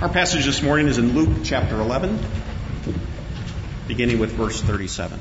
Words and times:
Our 0.00 0.08
passage 0.08 0.46
this 0.46 0.62
morning 0.62 0.88
is 0.88 0.96
in 0.96 1.12
Luke 1.12 1.44
chapter 1.44 1.78
11, 1.78 2.18
beginning 3.86 4.18
with 4.18 4.32
verse 4.32 4.58
37. 4.58 5.20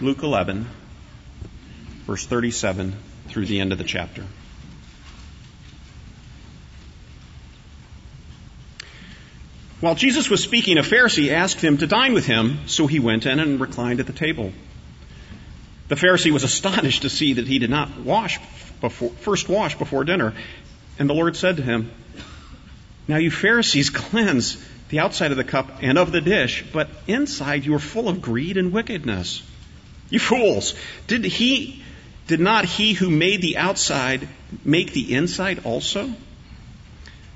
Luke 0.00 0.22
11, 0.22 0.68
verse 2.06 2.24
37 2.24 2.94
through 3.26 3.46
the 3.46 3.58
end 3.58 3.72
of 3.72 3.78
the 3.78 3.84
chapter. 3.84 4.24
While 9.80 9.96
Jesus 9.96 10.30
was 10.30 10.40
speaking, 10.40 10.78
a 10.78 10.82
Pharisee 10.82 11.32
asked 11.32 11.60
him 11.60 11.78
to 11.78 11.88
dine 11.88 12.12
with 12.12 12.26
him, 12.26 12.60
so 12.66 12.86
he 12.86 13.00
went 13.00 13.26
in 13.26 13.40
and 13.40 13.58
reclined 13.58 13.98
at 13.98 14.06
the 14.06 14.12
table. 14.12 14.52
The 15.88 15.96
Pharisee 15.96 16.30
was 16.30 16.44
astonished 16.44 17.02
to 17.02 17.10
see 17.10 17.32
that 17.32 17.48
he 17.48 17.58
did 17.58 17.70
not 17.70 17.98
wash 17.98 18.38
before, 18.80 19.10
first 19.10 19.48
wash 19.48 19.76
before 19.76 20.04
dinner 20.04 20.34
and 20.98 21.08
the 21.08 21.14
Lord 21.14 21.36
said 21.36 21.56
to 21.56 21.62
him, 21.62 21.90
Now 23.06 23.16
you 23.16 23.30
Pharisees 23.30 23.90
cleanse 23.90 24.62
the 24.88 25.00
outside 25.00 25.30
of 25.30 25.36
the 25.36 25.44
cup 25.44 25.78
and 25.82 25.98
of 25.98 26.12
the 26.12 26.20
dish, 26.20 26.64
but 26.72 26.88
inside 27.06 27.64
you 27.64 27.74
are 27.74 27.80
full 27.80 28.08
of 28.08 28.22
greed 28.22 28.56
and 28.56 28.72
wickedness. 28.72 29.42
You 30.10 30.18
fools! 30.18 30.74
Did 31.06 31.24
he, 31.24 31.82
did 32.26 32.40
not 32.40 32.64
he 32.64 32.94
who 32.94 33.10
made 33.10 33.42
the 33.42 33.58
outside 33.58 34.26
make 34.64 34.92
the 34.92 35.14
inside 35.14 35.64
also? 35.64 36.10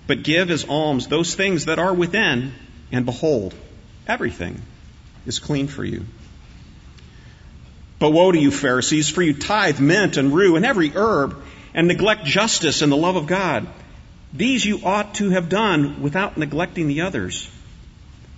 But 0.07 0.23
give 0.23 0.51
as 0.51 0.65
alms 0.65 1.07
those 1.07 1.35
things 1.35 1.67
that 1.67 1.79
are 1.79 1.95
within, 1.95 2.53
and 2.91 3.05
behold, 3.05 3.55
everything 4.07 4.61
is 5.27 5.39
clean 5.39 5.69
for 5.69 5.85
you. 5.85 6.05
But 7.99 8.11
woe 8.11 8.33
to 8.33 8.39
you, 8.39 8.51
Pharisees, 8.51 9.11
for 9.11 9.23
you 9.23 9.35
tithe 9.35 9.79
mint 9.79 10.17
and 10.17 10.35
rue 10.35 10.57
and 10.57 10.67
every 10.67 10.91
herb 10.95 11.41
and 11.75 11.89
neglect 11.89 12.25
justice 12.25 12.83
and 12.83 12.93
the 12.93 12.97
love 12.97 13.17
of 13.17 13.27
God. 13.27 13.67
These 14.33 14.65
you 14.65 14.81
ought 14.85 15.15
to 15.17 15.31
have 15.31 15.49
done 15.49 16.03
without 16.03 16.37
neglecting 16.37 16.89
the 16.89 17.03
others. 17.03 17.51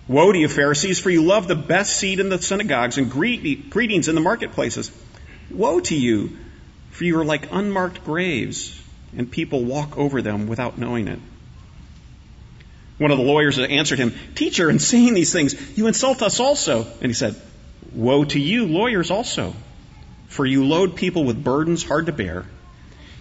Woe 0.07 0.33
to 0.33 0.39
you, 0.39 0.49
Pharisees, 0.49 0.99
for 0.99 1.11
you 1.11 1.25
love 1.25 1.49
the 1.49 1.55
best 1.55 1.97
seat 1.97 2.21
in 2.21 2.29
the 2.29 2.41
synagogues 2.41 2.99
and 2.99 3.11
greetings 3.11 4.09
in 4.09 4.15
the 4.15 4.21
marketplaces. 4.21 4.91
Woe 5.51 5.81
to 5.81 5.97
you, 5.97 6.37
for 6.91 7.05
you 7.05 7.19
are 7.19 7.25
like 7.25 7.49
unmarked 7.51 8.05
graves, 8.05 8.81
and 9.17 9.31
people 9.31 9.65
walk 9.65 9.97
over 9.97 10.21
them 10.21 10.47
without 10.47 10.79
knowing 10.79 11.09
it. 11.09 11.21
One 12.99 13.11
of 13.11 13.19
the 13.19 13.25
lawyers 13.25 13.59
answered 13.59 13.99
him, 13.99 14.15
Teacher, 14.35 14.71
in 14.71 14.79
saying 14.79 15.15
these 15.15 15.33
things, 15.33 15.55
you 15.77 15.87
insult 15.87 16.23
us 16.23 16.39
also. 16.39 16.87
And 17.01 17.07
he 17.07 17.13
said, 17.15 17.35
Woe 17.93 18.25
to 18.25 18.39
you, 18.39 18.67
lawyers 18.67 19.11
also, 19.11 19.55
for 20.29 20.45
you 20.45 20.67
load 20.67 20.97
people 20.97 21.25
with 21.25 21.43
burdens 21.43 21.83
hard 21.83 22.07
to 22.07 22.13
bear 22.13 22.45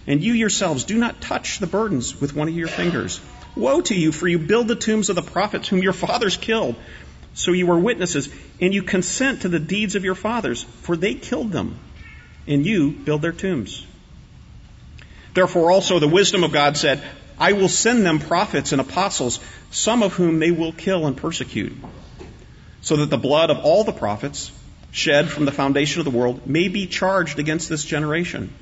and 0.06 0.22
you 0.22 0.32
yourselves 0.32 0.84
do 0.84 0.98
not 0.98 1.20
touch 1.20 1.58
the 1.58 1.66
burdens 1.66 2.20
with 2.20 2.34
one 2.34 2.48
of 2.48 2.54
your 2.54 2.68
fingers. 2.68 3.20
Woe 3.56 3.80
to 3.82 3.94
you, 3.94 4.12
for 4.12 4.28
you 4.28 4.38
build 4.38 4.68
the 4.68 4.76
tombs 4.76 5.08
of 5.08 5.16
the 5.16 5.22
prophets 5.22 5.68
whom 5.68 5.82
your 5.82 5.92
fathers 5.92 6.36
killed. 6.36 6.76
So 7.34 7.52
you 7.52 7.70
are 7.70 7.78
witnesses, 7.78 8.28
and 8.60 8.74
you 8.74 8.82
consent 8.82 9.42
to 9.42 9.48
the 9.48 9.58
deeds 9.58 9.94
of 9.94 10.04
your 10.04 10.14
fathers, 10.14 10.62
for 10.62 10.96
they 10.96 11.14
killed 11.14 11.52
them, 11.52 11.78
and 12.46 12.64
you 12.66 12.90
build 12.90 13.22
their 13.22 13.32
tombs. 13.32 13.86
Therefore 15.32 15.72
also 15.72 15.98
the 15.98 16.08
wisdom 16.08 16.44
of 16.44 16.52
God 16.52 16.76
said, 16.76 17.02
I 17.38 17.52
will 17.52 17.68
send 17.68 18.06
them 18.06 18.20
prophets 18.20 18.72
and 18.72 18.80
apostles, 18.80 19.40
some 19.70 20.02
of 20.02 20.12
whom 20.12 20.38
they 20.38 20.52
will 20.52 20.72
kill 20.72 21.06
and 21.06 21.16
persecute, 21.16 21.72
so 22.82 22.96
that 22.98 23.10
the 23.10 23.18
blood 23.18 23.50
of 23.50 23.58
all 23.58 23.82
the 23.82 23.92
prophets 23.92 24.52
shed 24.92 25.28
from 25.28 25.44
the 25.44 25.50
foundation 25.50 26.00
of 26.00 26.04
the 26.04 26.16
world 26.16 26.46
may 26.46 26.68
be 26.68 26.86
charged 26.86 27.40
against 27.40 27.68
this 27.68 27.84
generation 27.84 28.52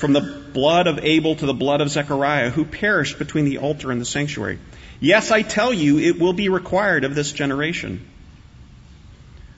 from 0.00 0.14
the 0.14 0.22
blood 0.22 0.86
of 0.86 0.98
Abel 0.98 1.36
to 1.36 1.44
the 1.44 1.52
blood 1.52 1.82
of 1.82 1.90
Zechariah, 1.90 2.48
who 2.48 2.64
perished 2.64 3.18
between 3.18 3.44
the 3.44 3.58
altar 3.58 3.92
and 3.92 4.00
the 4.00 4.06
sanctuary. 4.06 4.58
Yes, 4.98 5.30
I 5.30 5.42
tell 5.42 5.74
you, 5.74 5.98
it 5.98 6.18
will 6.18 6.32
be 6.32 6.48
required 6.48 7.04
of 7.04 7.14
this 7.14 7.32
generation. 7.32 8.08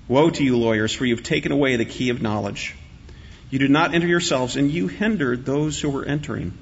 Woe 0.08 0.30
to 0.30 0.44
you, 0.44 0.58
lawyers, 0.58 0.92
for 0.92 1.06
you 1.06 1.14
have 1.14 1.24
taken 1.24 1.52
away 1.52 1.76
the 1.76 1.84
key 1.84 2.10
of 2.10 2.20
knowledge. 2.20 2.74
You 3.50 3.60
did 3.60 3.70
not 3.70 3.94
enter 3.94 4.08
yourselves, 4.08 4.56
and 4.56 4.68
you 4.68 4.88
hindered 4.88 5.46
those 5.46 5.80
who 5.80 5.90
were 5.90 6.04
entering. 6.04 6.52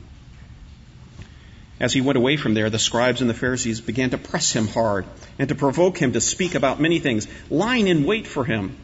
As 1.80 1.94
he 1.94 2.02
went 2.02 2.18
away 2.18 2.36
from 2.36 2.52
there, 2.52 2.68
the 2.68 2.78
scribes 2.78 3.22
and 3.22 3.30
the 3.30 3.34
Pharisees 3.34 3.80
began 3.80 4.10
to 4.10 4.18
press 4.18 4.52
him 4.52 4.68
hard 4.68 5.06
and 5.38 5.48
to 5.48 5.54
provoke 5.54 5.96
him 5.96 6.12
to 6.12 6.20
speak 6.20 6.54
about 6.54 6.80
many 6.80 6.98
things, 6.98 7.26
lying 7.48 7.88
in 7.88 8.04
wait 8.04 8.26
for 8.26 8.44
him 8.44 8.76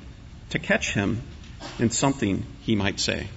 to 0.50 0.58
catch 0.58 0.94
him 0.94 1.20
in 1.78 1.90
something 1.90 2.46
he 2.62 2.74
might 2.74 2.98
say. 2.98 3.28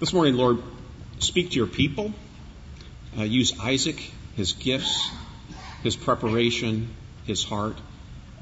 This 0.00 0.12
morning, 0.12 0.36
Lord, 0.36 0.62
speak 1.18 1.50
to 1.50 1.56
your 1.56 1.66
people. 1.66 2.12
Uh, 3.18 3.24
use 3.24 3.58
Isaac, 3.58 3.98
his 4.36 4.52
gifts, 4.52 5.10
his 5.82 5.96
preparation, 5.96 6.94
his 7.24 7.42
heart. 7.42 7.76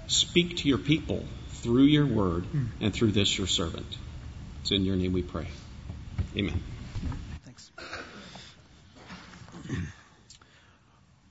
Speak 0.06 0.59
to 0.59 0.69
your 0.69 0.77
people 0.77 1.25
through 1.62 1.84
your 1.84 2.05
word 2.05 2.45
and 2.83 2.93
through 2.93 3.12
this, 3.12 3.39
your 3.39 3.47
servant. 3.47 3.87
It's 4.61 4.71
in 4.71 4.84
your 4.84 4.97
name 4.97 5.15
we 5.15 5.22
pray. 5.22 5.47
Amen. 6.37 6.62
Thanks. 7.47 7.71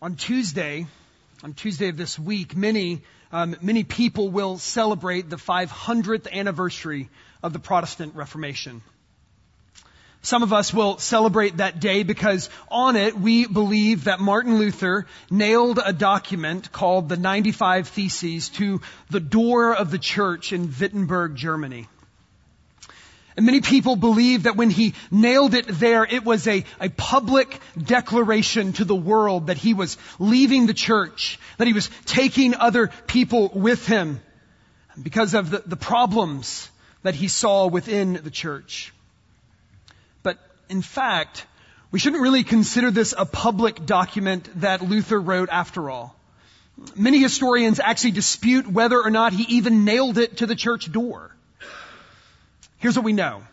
On 0.01 0.15
Tuesday, 0.15 0.87
on 1.43 1.53
Tuesday 1.53 1.89
of 1.89 1.97
this 1.97 2.17
week, 2.17 2.55
many 2.55 3.03
um, 3.31 3.55
many 3.61 3.83
people 3.83 4.29
will 4.29 4.57
celebrate 4.57 5.29
the 5.29 5.35
500th 5.35 6.31
anniversary 6.31 7.09
of 7.43 7.53
the 7.53 7.59
Protestant 7.59 8.15
Reformation. 8.15 8.81
Some 10.25 10.41
of 10.41 10.53
us 10.53 10.73
will 10.73 10.97
celebrate 10.97 11.57
that 11.57 11.79
day 11.79 12.01
because 12.01 12.49
on 12.69 12.95
it 12.95 13.15
we 13.15 13.45
believe 13.45 14.05
that 14.05 14.19
Martin 14.19 14.57
Luther 14.57 15.05
nailed 15.29 15.79
a 15.85 15.93
document 15.93 16.71
called 16.71 17.09
the 17.09 17.15
95 17.15 17.89
Theses 17.89 18.49
to 18.57 18.81
the 19.11 19.19
door 19.19 19.75
of 19.75 19.91
the 19.91 19.99
church 19.99 20.51
in 20.51 20.73
Wittenberg, 20.79 21.35
Germany. 21.35 21.87
And 23.37 23.45
many 23.45 23.61
people 23.61 23.95
believe 23.95 24.43
that 24.43 24.55
when 24.55 24.71
he 24.71 24.95
nailed 25.11 25.53
it 25.53 25.67
there, 25.67 26.03
it 26.03 26.25
was 26.25 26.47
a, 26.47 26.65
a 26.79 26.89
public 26.89 27.59
declaration 27.77 28.73
to 28.73 28.83
the 28.83 28.95
world 28.95 29.45
that 29.45 29.57
he 29.57 29.75
was 29.75 29.95
leaving 30.17 30.65
the 30.65 30.73
church, 30.73 31.37
that 31.59 31.67
he 31.67 31.73
was 31.73 31.91
taking 32.05 32.55
other 32.55 32.87
people 33.05 33.51
with 33.53 33.85
him 33.85 34.19
because 34.99 35.35
of 35.35 35.51
the, 35.51 35.61
the 35.67 35.77
problems 35.77 36.67
that 37.03 37.13
he 37.13 37.27
saw 37.27 37.67
within 37.67 38.13
the 38.23 38.31
church 38.31 38.91
in 40.69 40.81
fact, 40.81 41.45
we 41.91 41.99
shouldn't 41.99 42.21
really 42.21 42.43
consider 42.43 42.91
this 42.91 43.13
a 43.17 43.25
public 43.25 43.85
document 43.85 44.49
that 44.61 44.81
Luther 44.81 45.19
wrote 45.19 45.49
after 45.51 45.89
all. 45.89 46.15
Many 46.95 47.21
historians 47.21 47.79
actually 47.79 48.11
dispute 48.11 48.67
whether 48.67 49.01
or 49.01 49.09
not 49.09 49.31
he 49.31 49.55
even 49.55 49.85
nailed 49.85 50.17
it 50.17 50.37
to 50.37 50.45
the 50.45 50.55
church 50.55 50.91
door. 50.91 51.33
Here's 52.79 52.97
what 52.97 53.05
we 53.05 53.13
know. 53.13 53.43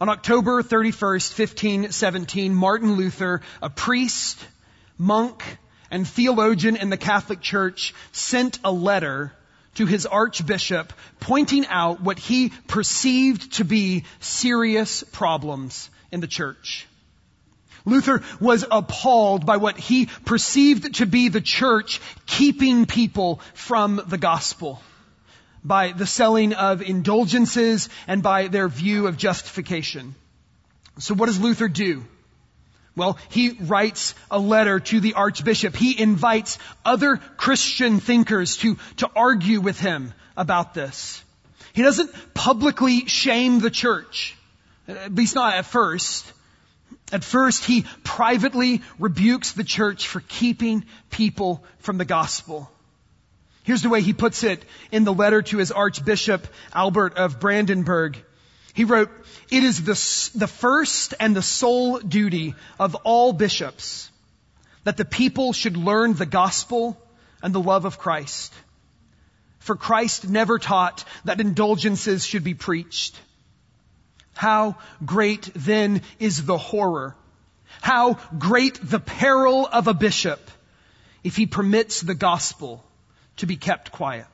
On 0.00 0.08
October 0.08 0.62
31st, 0.62 1.38
1517, 1.38 2.54
Martin 2.54 2.92
Luther, 2.94 3.40
a 3.62 3.70
priest, 3.70 4.38
monk, 4.96 5.42
and 5.90 6.06
theologian 6.06 6.76
in 6.76 6.90
the 6.90 6.96
Catholic 6.96 7.40
Church, 7.40 7.94
sent 8.12 8.58
a 8.64 8.70
letter 8.70 9.32
to 9.74 9.86
his 9.86 10.06
archbishop 10.06 10.92
pointing 11.20 11.66
out 11.66 12.00
what 12.00 12.18
he 12.18 12.50
perceived 12.68 13.54
to 13.54 13.64
be 13.64 14.04
serious 14.20 15.02
problems 15.02 15.90
in 16.14 16.20
the 16.20 16.26
church. 16.26 16.86
Luther 17.84 18.22
was 18.40 18.64
appalled 18.70 19.44
by 19.44 19.58
what 19.58 19.76
he 19.76 20.06
perceived 20.24 20.94
to 20.94 21.06
be 21.06 21.28
the 21.28 21.42
church 21.42 22.00
keeping 22.24 22.86
people 22.86 23.40
from 23.52 24.00
the 24.06 24.16
gospel 24.16 24.80
by 25.64 25.92
the 25.92 26.06
selling 26.06 26.52
of 26.52 26.82
indulgences 26.82 27.88
and 28.06 28.22
by 28.22 28.48
their 28.48 28.68
view 28.68 29.06
of 29.06 29.16
justification. 29.16 30.14
So 30.98 31.14
what 31.14 31.26
does 31.26 31.40
Luther 31.40 31.68
do? 31.68 32.04
Well, 32.96 33.18
he 33.30 33.56
writes 33.60 34.14
a 34.30 34.38
letter 34.38 34.78
to 34.78 35.00
the 35.00 35.14
archbishop. 35.14 35.74
He 35.74 36.00
invites 36.00 36.58
other 36.84 37.16
Christian 37.16 37.98
thinkers 37.98 38.58
to, 38.58 38.76
to 38.98 39.10
argue 39.16 39.60
with 39.60 39.80
him 39.80 40.12
about 40.36 40.74
this. 40.74 41.22
He 41.72 41.82
doesn't 41.82 42.34
publicly 42.34 43.06
shame 43.06 43.58
the 43.58 43.70
church. 43.70 44.36
At 44.86 45.14
least 45.14 45.34
not 45.34 45.54
at 45.54 45.66
first. 45.66 46.30
At 47.12 47.24
first, 47.24 47.64
he 47.64 47.86
privately 48.02 48.82
rebukes 48.98 49.52
the 49.52 49.64
church 49.64 50.08
for 50.08 50.20
keeping 50.20 50.84
people 51.10 51.64
from 51.78 51.98
the 51.98 52.04
gospel. 52.04 52.70
Here's 53.62 53.82
the 53.82 53.88
way 53.88 54.02
he 54.02 54.12
puts 54.12 54.42
it 54.42 54.62
in 54.92 55.04
the 55.04 55.12
letter 55.12 55.40
to 55.40 55.58
his 55.58 55.72
Archbishop 55.72 56.46
Albert 56.74 57.16
of 57.16 57.40
Brandenburg. 57.40 58.22
He 58.74 58.84
wrote, 58.84 59.10
It 59.50 59.62
is 59.64 59.84
the, 59.84 60.38
the 60.38 60.46
first 60.46 61.14
and 61.18 61.34
the 61.34 61.42
sole 61.42 61.98
duty 61.98 62.54
of 62.78 62.94
all 62.96 63.32
bishops 63.32 64.10
that 64.84 64.98
the 64.98 65.04
people 65.04 65.52
should 65.52 65.76
learn 65.76 66.12
the 66.12 66.26
gospel 66.26 67.00
and 67.42 67.54
the 67.54 67.60
love 67.60 67.86
of 67.86 67.98
Christ. 67.98 68.52
For 69.60 69.76
Christ 69.76 70.28
never 70.28 70.58
taught 70.58 71.04
that 71.24 71.40
indulgences 71.40 72.26
should 72.26 72.44
be 72.44 72.54
preached. 72.54 73.18
How 74.34 74.76
great 75.04 75.50
then 75.54 76.02
is 76.18 76.44
the 76.44 76.58
horror. 76.58 77.16
How 77.80 78.18
great 78.38 78.78
the 78.82 79.00
peril 79.00 79.66
of 79.66 79.88
a 79.88 79.94
bishop 79.94 80.50
if 81.22 81.36
he 81.36 81.46
permits 81.46 82.00
the 82.00 82.14
gospel 82.14 82.84
to 83.36 83.46
be 83.46 83.56
kept 83.56 83.90
quiet. 83.90 84.26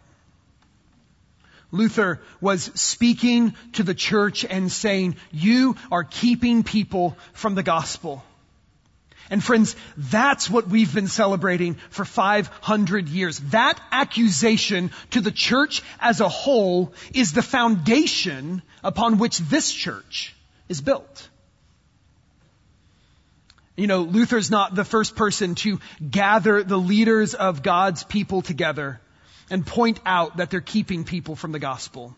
Luther 1.73 2.21
was 2.41 2.71
speaking 2.75 3.55
to 3.75 3.83
the 3.83 3.95
church 3.95 4.45
and 4.45 4.71
saying, 4.73 5.17
you 5.31 5.77
are 5.93 6.05
keeping 6.05 6.65
people 6.65 7.17
from 7.33 7.55
the 7.55 7.63
gospel. 7.63 8.25
And 9.31 9.43
friends, 9.43 9.77
that's 9.97 10.51
what 10.51 10.67
we've 10.67 10.93
been 10.93 11.07
celebrating 11.07 11.75
for 11.91 12.05
500 12.05 13.09
years. 13.09 13.39
That 13.51 13.81
accusation 13.93 14.91
to 15.11 15.21
the 15.21 15.31
church 15.31 15.83
as 16.01 16.21
a 16.21 16.29
whole 16.29 16.93
is 17.15 17.33
the 17.33 17.43
foundation 17.43 18.61
upon 18.83 19.19
which 19.19 19.39
this 19.39 19.73
church 19.73 20.35
is 20.69 20.81
built. 20.81 21.29
You 23.77 23.87
know, 23.87 24.03
Luther's 24.03 24.51
not 24.51 24.75
the 24.75 24.85
first 24.85 25.15
person 25.15 25.55
to 25.57 25.79
gather 26.11 26.65
the 26.65 26.77
leaders 26.77 27.35
of 27.35 27.63
God's 27.63 28.03
people 28.03 28.43
together 28.43 29.01
and 29.49 29.65
point 29.65 30.01
out 30.05 30.39
that 30.39 30.51
they're 30.51 30.61
keeping 30.61 31.05
people 31.05 31.37
from 31.37 31.53
the 31.53 31.61
gospel. 31.61 32.17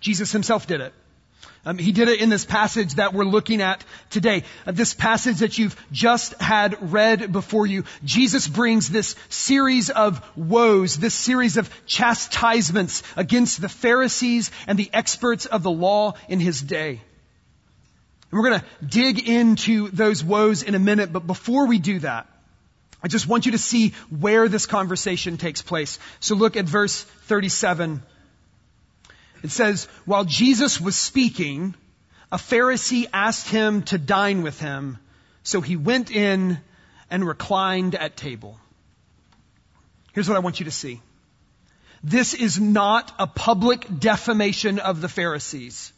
Jesus 0.00 0.30
himself 0.30 0.66
did 0.66 0.82
it. 0.82 0.92
Um, 1.64 1.78
he 1.78 1.92
did 1.92 2.08
it 2.08 2.20
in 2.20 2.28
this 2.28 2.44
passage 2.44 2.94
that 2.94 3.12
we're 3.12 3.24
looking 3.24 3.60
at 3.60 3.84
today. 4.10 4.44
Uh, 4.66 4.72
this 4.72 4.94
passage 4.94 5.38
that 5.38 5.58
you've 5.58 5.76
just 5.90 6.40
had 6.40 6.92
read 6.92 7.32
before 7.32 7.66
you. 7.66 7.84
Jesus 8.04 8.46
brings 8.46 8.88
this 8.88 9.16
series 9.28 9.90
of 9.90 10.24
woes, 10.36 10.96
this 10.96 11.14
series 11.14 11.56
of 11.56 11.68
chastisements 11.86 13.02
against 13.16 13.60
the 13.60 13.68
Pharisees 13.68 14.50
and 14.66 14.78
the 14.78 14.90
experts 14.92 15.46
of 15.46 15.62
the 15.62 15.70
law 15.70 16.14
in 16.28 16.40
his 16.40 16.60
day. 16.60 17.00
And 18.30 18.40
we're 18.40 18.50
going 18.50 18.60
to 18.60 18.86
dig 18.86 19.28
into 19.28 19.88
those 19.88 20.22
woes 20.22 20.62
in 20.62 20.74
a 20.74 20.80
minute, 20.80 21.12
but 21.12 21.26
before 21.26 21.66
we 21.66 21.78
do 21.78 22.00
that, 22.00 22.26
I 23.02 23.08
just 23.08 23.28
want 23.28 23.46
you 23.46 23.52
to 23.52 23.58
see 23.58 23.90
where 24.10 24.48
this 24.48 24.66
conversation 24.66 25.36
takes 25.36 25.62
place. 25.62 25.98
So 26.20 26.34
look 26.34 26.56
at 26.56 26.64
verse 26.64 27.02
37. 27.02 28.02
It 29.46 29.52
says, 29.52 29.84
while 30.06 30.24
Jesus 30.24 30.80
was 30.80 30.96
speaking, 30.96 31.76
a 32.32 32.36
Pharisee 32.36 33.06
asked 33.12 33.48
him 33.48 33.82
to 33.82 33.96
dine 33.96 34.42
with 34.42 34.58
him. 34.58 34.98
So 35.44 35.60
he 35.60 35.76
went 35.76 36.10
in 36.10 36.58
and 37.12 37.24
reclined 37.24 37.94
at 37.94 38.16
table. 38.16 38.58
Here's 40.12 40.28
what 40.28 40.34
I 40.34 40.40
want 40.40 40.58
you 40.58 40.64
to 40.64 40.72
see. 40.72 41.00
This 42.02 42.34
is 42.34 42.58
not 42.58 43.12
a 43.20 43.28
public 43.28 43.86
defamation 44.00 44.80
of 44.80 45.00
the 45.00 45.08
Pharisees. 45.08 45.92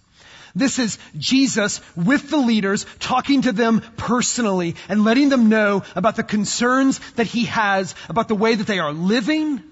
This 0.54 0.78
is 0.78 0.98
Jesus 1.16 1.80
with 1.96 2.28
the 2.28 2.36
leaders 2.36 2.84
talking 2.98 3.40
to 3.42 3.52
them 3.52 3.80
personally 3.96 4.76
and 4.90 5.04
letting 5.04 5.30
them 5.30 5.48
know 5.48 5.84
about 5.96 6.16
the 6.16 6.22
concerns 6.22 6.98
that 7.14 7.26
he 7.26 7.46
has 7.46 7.94
about 8.10 8.28
the 8.28 8.34
way 8.34 8.56
that 8.56 8.66
they 8.66 8.78
are 8.78 8.92
living 8.92 9.62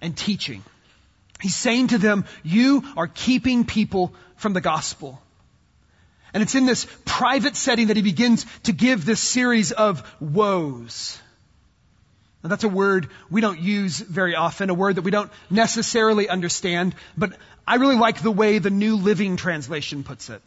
and 0.00 0.16
teaching. 0.16 0.62
He's 1.40 1.56
saying 1.56 1.88
to 1.88 1.98
them, 1.98 2.24
you 2.42 2.82
are 2.96 3.06
keeping 3.06 3.64
people 3.64 4.14
from 4.36 4.52
the 4.52 4.60
gospel. 4.60 5.20
And 6.32 6.42
it's 6.42 6.54
in 6.54 6.66
this 6.66 6.86
private 7.04 7.56
setting 7.56 7.88
that 7.88 7.96
he 7.96 8.02
begins 8.02 8.46
to 8.64 8.72
give 8.72 9.04
this 9.04 9.20
series 9.20 9.72
of 9.72 10.02
woes. 10.20 11.20
Now 12.42 12.50
that's 12.50 12.64
a 12.64 12.68
word 12.68 13.08
we 13.30 13.40
don't 13.40 13.58
use 13.58 13.98
very 13.98 14.34
often, 14.34 14.70
a 14.70 14.74
word 14.74 14.96
that 14.96 15.02
we 15.02 15.10
don't 15.10 15.30
necessarily 15.50 16.28
understand, 16.28 16.94
but 17.16 17.32
I 17.66 17.76
really 17.76 17.96
like 17.96 18.22
the 18.22 18.30
way 18.30 18.58
the 18.58 18.70
New 18.70 18.96
Living 18.96 19.36
Translation 19.36 20.04
puts 20.04 20.30
it. 20.30 20.42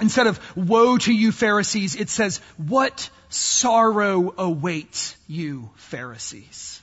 Instead 0.00 0.28
of 0.28 0.40
woe 0.56 0.96
to 0.98 1.12
you 1.12 1.32
Pharisees, 1.32 1.96
it 1.96 2.08
says, 2.08 2.38
what 2.56 3.10
sorrow 3.28 4.32
awaits 4.38 5.16
you 5.26 5.70
Pharisees. 5.76 6.80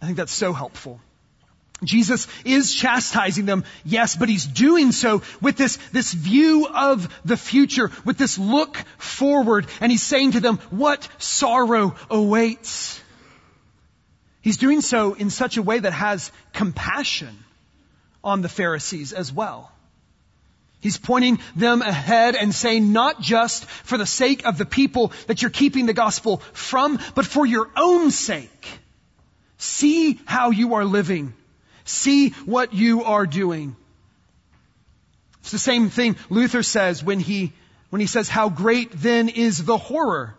I 0.00 0.06
think 0.06 0.16
that's 0.16 0.32
so 0.32 0.52
helpful. 0.52 1.00
Jesus 1.82 2.26
is 2.44 2.74
chastising 2.74 3.46
them, 3.46 3.64
yes, 3.84 4.16
but 4.16 4.28
he's 4.28 4.46
doing 4.46 4.92
so 4.92 5.22
with 5.40 5.56
this, 5.56 5.76
this 5.92 6.12
view 6.12 6.66
of 6.66 7.08
the 7.24 7.36
future, 7.36 7.90
with 8.04 8.18
this 8.18 8.38
look 8.38 8.76
forward, 8.98 9.66
and 9.80 9.90
he's 9.90 10.02
saying 10.02 10.32
to 10.32 10.40
them, 10.40 10.58
what 10.70 11.08
sorrow 11.18 11.94
awaits? 12.10 13.00
He's 14.42 14.56
doing 14.56 14.80
so 14.80 15.14
in 15.14 15.30
such 15.30 15.56
a 15.56 15.62
way 15.62 15.78
that 15.78 15.92
has 15.92 16.32
compassion 16.52 17.44
on 18.22 18.42
the 18.42 18.48
Pharisees 18.48 19.12
as 19.12 19.32
well. 19.32 19.70
He's 20.80 20.96
pointing 20.96 21.40
them 21.56 21.82
ahead 21.82 22.36
and 22.36 22.54
saying, 22.54 22.92
not 22.92 23.20
just 23.20 23.64
for 23.64 23.98
the 23.98 24.06
sake 24.06 24.46
of 24.46 24.56
the 24.56 24.64
people 24.64 25.12
that 25.26 25.42
you're 25.42 25.50
keeping 25.50 25.84
the 25.84 25.92
gospel 25.92 26.38
from, 26.54 26.98
but 27.14 27.26
for 27.26 27.44
your 27.44 27.68
own 27.76 28.10
sake. 28.10 28.68
See 29.58 30.18
how 30.24 30.50
you 30.50 30.74
are 30.74 30.86
living. 30.86 31.34
See 31.84 32.30
what 32.46 32.74
you 32.74 33.04
are 33.04 33.26
doing. 33.26 33.76
It's 35.40 35.52
the 35.52 35.58
same 35.58 35.90
thing 35.90 36.16
Luther 36.28 36.62
says 36.62 37.02
when 37.02 37.20
he, 37.20 37.52
when 37.90 38.00
he 38.00 38.06
says, 38.06 38.28
how 38.28 38.48
great 38.48 38.92
then 38.92 39.28
is 39.28 39.64
the 39.64 39.78
horror 39.78 40.36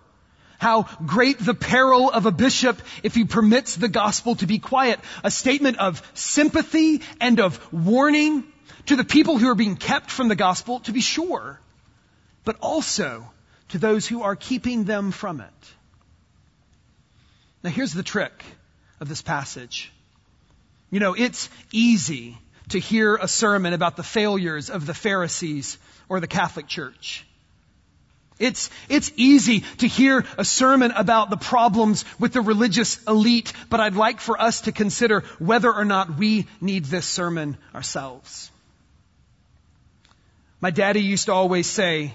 how 0.61 0.83
great 1.03 1.39
the 1.39 1.55
peril 1.55 2.11
of 2.11 2.27
a 2.27 2.31
bishop 2.31 2.79
if 3.01 3.15
he 3.15 3.25
permits 3.25 3.75
the 3.75 3.87
gospel 3.87 4.35
to 4.35 4.45
be 4.45 4.59
quiet. 4.59 4.99
A 5.23 5.31
statement 5.31 5.79
of 5.79 6.07
sympathy 6.13 7.01
and 7.19 7.39
of 7.39 7.73
warning 7.73 8.43
to 8.85 8.95
the 8.95 9.03
people 9.03 9.39
who 9.39 9.49
are 9.49 9.55
being 9.55 9.75
kept 9.75 10.11
from 10.11 10.27
the 10.27 10.35
gospel, 10.35 10.79
to 10.81 10.91
be 10.91 11.01
sure, 11.01 11.59
but 12.45 12.57
also 12.61 13.31
to 13.69 13.79
those 13.79 14.07
who 14.07 14.21
are 14.21 14.35
keeping 14.35 14.83
them 14.83 15.11
from 15.11 15.41
it. 15.41 15.73
Now 17.63 17.71
here's 17.71 17.93
the 17.93 18.03
trick 18.03 18.43
of 18.99 19.09
this 19.09 19.23
passage. 19.23 19.91
You 20.91 20.99
know, 20.99 21.13
it's 21.13 21.49
easy 21.71 22.37
to 22.69 22.79
hear 22.79 23.15
a 23.15 23.27
sermon 23.27 23.73
about 23.73 23.95
the 23.95 24.03
failures 24.03 24.69
of 24.69 24.85
the 24.85 24.93
Pharisees 24.93 25.77
or 26.09 26.19
the 26.19 26.27
Catholic 26.27 26.67
Church. 26.67 27.25
It's, 28.39 28.69
it's 28.89 29.11
easy 29.15 29.61
to 29.77 29.87
hear 29.87 30.25
a 30.37 30.43
sermon 30.43 30.91
about 30.91 31.29
the 31.29 31.37
problems 31.37 32.05
with 32.19 32.33
the 32.33 32.41
religious 32.41 33.01
elite, 33.03 33.53
but 33.69 33.79
I'd 33.79 33.95
like 33.95 34.19
for 34.19 34.39
us 34.41 34.61
to 34.61 34.71
consider 34.71 35.21
whether 35.37 35.71
or 35.71 35.85
not 35.85 36.17
we 36.17 36.47
need 36.59 36.85
this 36.85 37.05
sermon 37.05 37.57
ourselves. 37.73 38.49
My 40.59 40.71
daddy 40.71 41.01
used 41.01 41.25
to 41.25 41.33
always 41.33 41.67
say, 41.67 42.13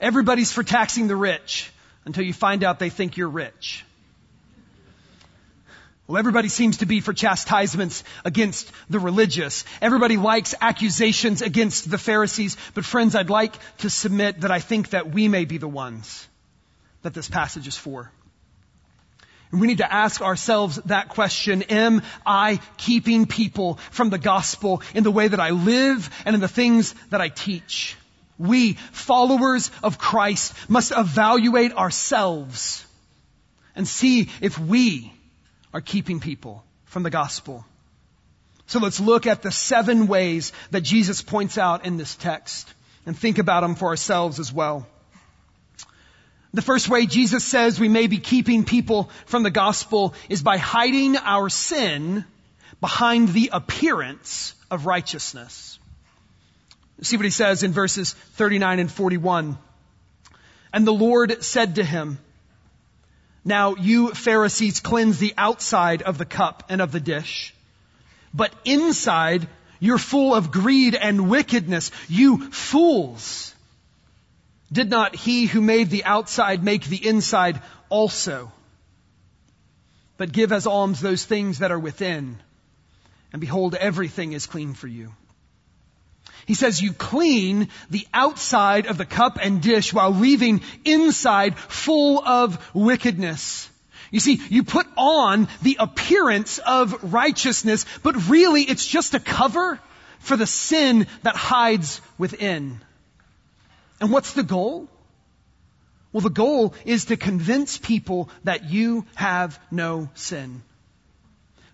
everybody's 0.00 0.52
for 0.52 0.62
taxing 0.62 1.08
the 1.08 1.16
rich 1.16 1.70
until 2.04 2.24
you 2.24 2.32
find 2.32 2.62
out 2.62 2.78
they 2.78 2.90
think 2.90 3.16
you're 3.16 3.28
rich. 3.28 3.84
Well, 6.10 6.18
everybody 6.18 6.48
seems 6.48 6.78
to 6.78 6.86
be 6.86 6.98
for 6.98 7.12
chastisements 7.12 8.02
against 8.24 8.68
the 8.88 8.98
religious. 8.98 9.64
Everybody 9.80 10.16
likes 10.16 10.56
accusations 10.60 11.40
against 11.40 11.88
the 11.88 11.98
Pharisees. 11.98 12.56
But 12.74 12.84
friends, 12.84 13.14
I'd 13.14 13.30
like 13.30 13.54
to 13.78 13.90
submit 13.90 14.40
that 14.40 14.50
I 14.50 14.58
think 14.58 14.90
that 14.90 15.12
we 15.12 15.28
may 15.28 15.44
be 15.44 15.58
the 15.58 15.68
ones 15.68 16.26
that 17.02 17.14
this 17.14 17.28
passage 17.28 17.68
is 17.68 17.76
for. 17.76 18.10
And 19.52 19.60
we 19.60 19.68
need 19.68 19.78
to 19.78 19.92
ask 19.92 20.20
ourselves 20.20 20.80
that 20.86 21.10
question, 21.10 21.62
am 21.62 22.02
I 22.26 22.58
keeping 22.76 23.26
people 23.26 23.76
from 23.92 24.10
the 24.10 24.18
gospel 24.18 24.82
in 24.96 25.04
the 25.04 25.12
way 25.12 25.28
that 25.28 25.38
I 25.38 25.50
live 25.50 26.10
and 26.24 26.34
in 26.34 26.40
the 26.40 26.48
things 26.48 26.92
that 27.10 27.20
I 27.20 27.28
teach? 27.28 27.96
We, 28.36 28.72
followers 28.90 29.70
of 29.80 29.98
Christ, 29.98 30.54
must 30.68 30.90
evaluate 30.90 31.72
ourselves 31.74 32.84
and 33.76 33.86
see 33.86 34.28
if 34.40 34.58
we 34.58 35.12
are 35.72 35.80
keeping 35.80 36.20
people 36.20 36.64
from 36.84 37.02
the 37.02 37.10
gospel. 37.10 37.64
So 38.66 38.78
let's 38.78 39.00
look 39.00 39.26
at 39.26 39.42
the 39.42 39.50
seven 39.50 40.06
ways 40.06 40.52
that 40.70 40.82
Jesus 40.82 41.22
points 41.22 41.58
out 41.58 41.84
in 41.86 41.96
this 41.96 42.14
text 42.14 42.72
and 43.06 43.18
think 43.18 43.38
about 43.38 43.62
them 43.62 43.74
for 43.74 43.88
ourselves 43.88 44.38
as 44.38 44.52
well. 44.52 44.86
The 46.52 46.62
first 46.62 46.88
way 46.88 47.06
Jesus 47.06 47.44
says 47.44 47.78
we 47.78 47.88
may 47.88 48.08
be 48.08 48.18
keeping 48.18 48.64
people 48.64 49.10
from 49.26 49.42
the 49.44 49.50
gospel 49.50 50.14
is 50.28 50.42
by 50.42 50.56
hiding 50.56 51.16
our 51.16 51.48
sin 51.48 52.24
behind 52.80 53.28
the 53.28 53.50
appearance 53.52 54.54
of 54.70 54.86
righteousness. 54.86 55.78
See 57.02 57.16
what 57.16 57.24
he 57.24 57.30
says 57.30 57.62
in 57.62 57.72
verses 57.72 58.12
39 58.12 58.78
and 58.78 58.90
41. 58.90 59.56
And 60.72 60.86
the 60.86 60.92
Lord 60.92 61.42
said 61.42 61.76
to 61.76 61.84
him, 61.84 62.18
now 63.44 63.74
you 63.76 64.10
Pharisees 64.12 64.80
cleanse 64.80 65.18
the 65.18 65.34
outside 65.36 66.02
of 66.02 66.18
the 66.18 66.24
cup 66.24 66.64
and 66.68 66.80
of 66.80 66.92
the 66.92 67.00
dish, 67.00 67.54
but 68.34 68.52
inside 68.64 69.48
you're 69.78 69.98
full 69.98 70.34
of 70.34 70.50
greed 70.50 70.94
and 70.94 71.30
wickedness. 71.30 71.90
You 72.08 72.50
fools! 72.50 73.54
Did 74.72 74.90
not 74.90 75.16
he 75.16 75.46
who 75.46 75.60
made 75.60 75.90
the 75.90 76.04
outside 76.04 76.62
make 76.62 76.84
the 76.84 77.08
inside 77.08 77.60
also? 77.88 78.52
but 80.20 80.32
give 80.32 80.52
as 80.52 80.66
alms 80.66 81.00
those 81.00 81.24
things 81.24 81.60
that 81.60 81.72
are 81.72 81.78
within. 81.78 82.38
And 83.32 83.40
behold, 83.40 83.74
everything 83.74 84.34
is 84.34 84.44
clean 84.46 84.74
for 84.74 84.86
you. 84.86 85.14
He 86.50 86.54
says 86.54 86.82
you 86.82 86.92
clean 86.92 87.68
the 87.90 88.08
outside 88.12 88.86
of 88.86 88.98
the 88.98 89.04
cup 89.04 89.38
and 89.40 89.62
dish 89.62 89.94
while 89.94 90.10
leaving 90.10 90.62
inside 90.84 91.56
full 91.56 92.18
of 92.26 92.58
wickedness. 92.74 93.70
You 94.10 94.18
see, 94.18 94.40
you 94.50 94.64
put 94.64 94.88
on 94.96 95.46
the 95.62 95.76
appearance 95.78 96.58
of 96.58 97.14
righteousness, 97.14 97.86
but 98.02 98.28
really 98.28 98.62
it's 98.62 98.84
just 98.84 99.14
a 99.14 99.20
cover 99.20 99.78
for 100.18 100.36
the 100.36 100.44
sin 100.44 101.06
that 101.22 101.36
hides 101.36 102.00
within. 102.18 102.80
And 104.00 104.10
what's 104.10 104.32
the 104.32 104.42
goal? 104.42 104.88
Well, 106.12 106.22
the 106.22 106.30
goal 106.30 106.74
is 106.84 107.04
to 107.04 107.16
convince 107.16 107.78
people 107.78 108.28
that 108.42 108.68
you 108.68 109.06
have 109.14 109.56
no 109.70 110.10
sin. 110.14 110.62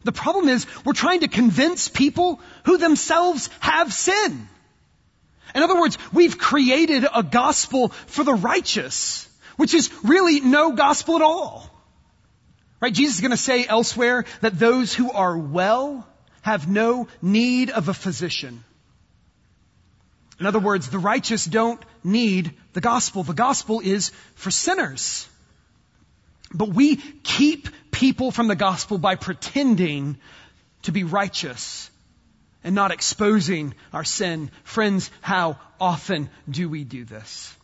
The 0.05 0.13
problem 0.13 0.51
is 0.51 0.67
we're 0.85 0.93
trying 0.93 1.21
to 1.21 1.29
convince 1.29 1.89
people 1.89 2.43
who 2.67 2.77
themselves 2.77 3.49
have 3.61 3.91
sin. 3.91 4.51
In 5.57 5.63
other 5.63 5.81
words, 5.81 5.97
we've 6.13 6.37
created 6.37 7.07
a 7.15 7.23
gospel 7.23 7.89
for 7.89 8.23
the 8.25 8.35
righteous, 8.35 9.27
which 9.57 9.73
is 9.73 9.91
really 10.05 10.41
no 10.41 10.73
gospel 10.73 11.17
at 11.17 11.23
all. 11.23 11.71
Right? 12.79 12.93
Jesus 12.93 13.15
is 13.15 13.21
going 13.23 13.31
to 13.31 13.39
say 13.39 13.67
elsewhere 13.67 14.27
that 14.43 14.59
those 14.59 14.93
who 14.93 15.11
are 15.11 15.37
well 15.37 16.07
have 16.43 16.69
no 16.69 17.09
need 17.23 17.71
of 17.71 17.89
a 17.89 17.95
physician. 17.95 18.65
In 20.39 20.45
other 20.45 20.59
words, 20.59 20.91
the 20.91 20.99
righteous 20.99 21.47
don't 21.47 21.83
need 22.05 22.53
the 22.75 22.83
gospel. 22.83 23.23
The 23.23 23.33
gospel 23.33 23.81
is 23.81 24.13
for 24.35 24.51
sinners. 24.51 25.27
But 26.53 26.69
we 26.69 26.97
keep 26.97 27.71
people 27.91 28.31
from 28.31 28.49
the 28.49 28.57
gospel 28.57 28.99
by 28.99 29.15
pretending 29.15 30.19
to 30.83 30.93
be 30.93 31.05
righteous 31.05 31.91
and 32.67 32.75
not 32.75 32.91
exposing 32.91 33.73
our 33.93 34.03
sin. 34.03 34.51
Friends, 34.65 35.09
how 35.21 35.57
often 35.81 36.29
do 36.51 36.69
we 36.69 36.83
do 36.83 37.05
this? 37.05 37.57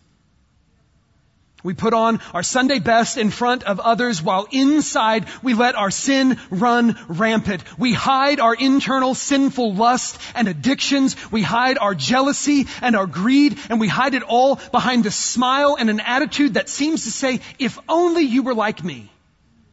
We 1.65 1.75
put 1.75 1.93
on 1.93 2.21
our 2.33 2.45
Sunday 2.45 2.79
best 2.79 3.19
in 3.19 3.31
front 3.31 3.65
of 3.65 3.81
others 3.81 4.23
while 4.23 4.47
inside 4.53 5.27
we 5.43 5.55
let 5.55 5.75
our 5.75 5.91
sin 5.91 6.39
run 6.51 6.97
rampant. 7.09 7.65
We 7.79 7.93
hide 7.93 8.39
our 8.39 8.55
internal 8.55 9.15
sinful 9.15 9.75
lust 9.75 10.21
and 10.37 10.47
addictions. 10.47 11.17
We 11.33 11.43
hide 11.43 11.79
our 11.79 11.97
jealousy 11.97 12.67
and 12.81 12.95
our 12.95 13.07
greed 13.07 13.59
and 13.69 13.81
we 13.81 13.89
hide 13.89 14.15
it 14.15 14.23
all 14.23 14.57
behind 14.71 15.07
a 15.07 15.11
smile 15.11 15.77
and 15.79 15.91
an 15.91 16.01
attitude 16.01 16.55
that 16.55 16.69
seems 16.69 17.05
to 17.05 17.11
say, 17.11 17.41
if 17.59 17.77
only 17.89 18.23
you 18.23 18.45
were 18.45 18.55
like 18.55 18.85
me, 18.85 19.11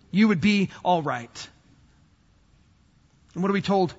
you 0.10 0.28
would 0.28 0.42
be 0.42 0.70
alright. 0.84 1.50
And 3.36 3.44
what 3.44 3.52
are 3.52 3.54
we 3.54 3.62
told 3.62 3.94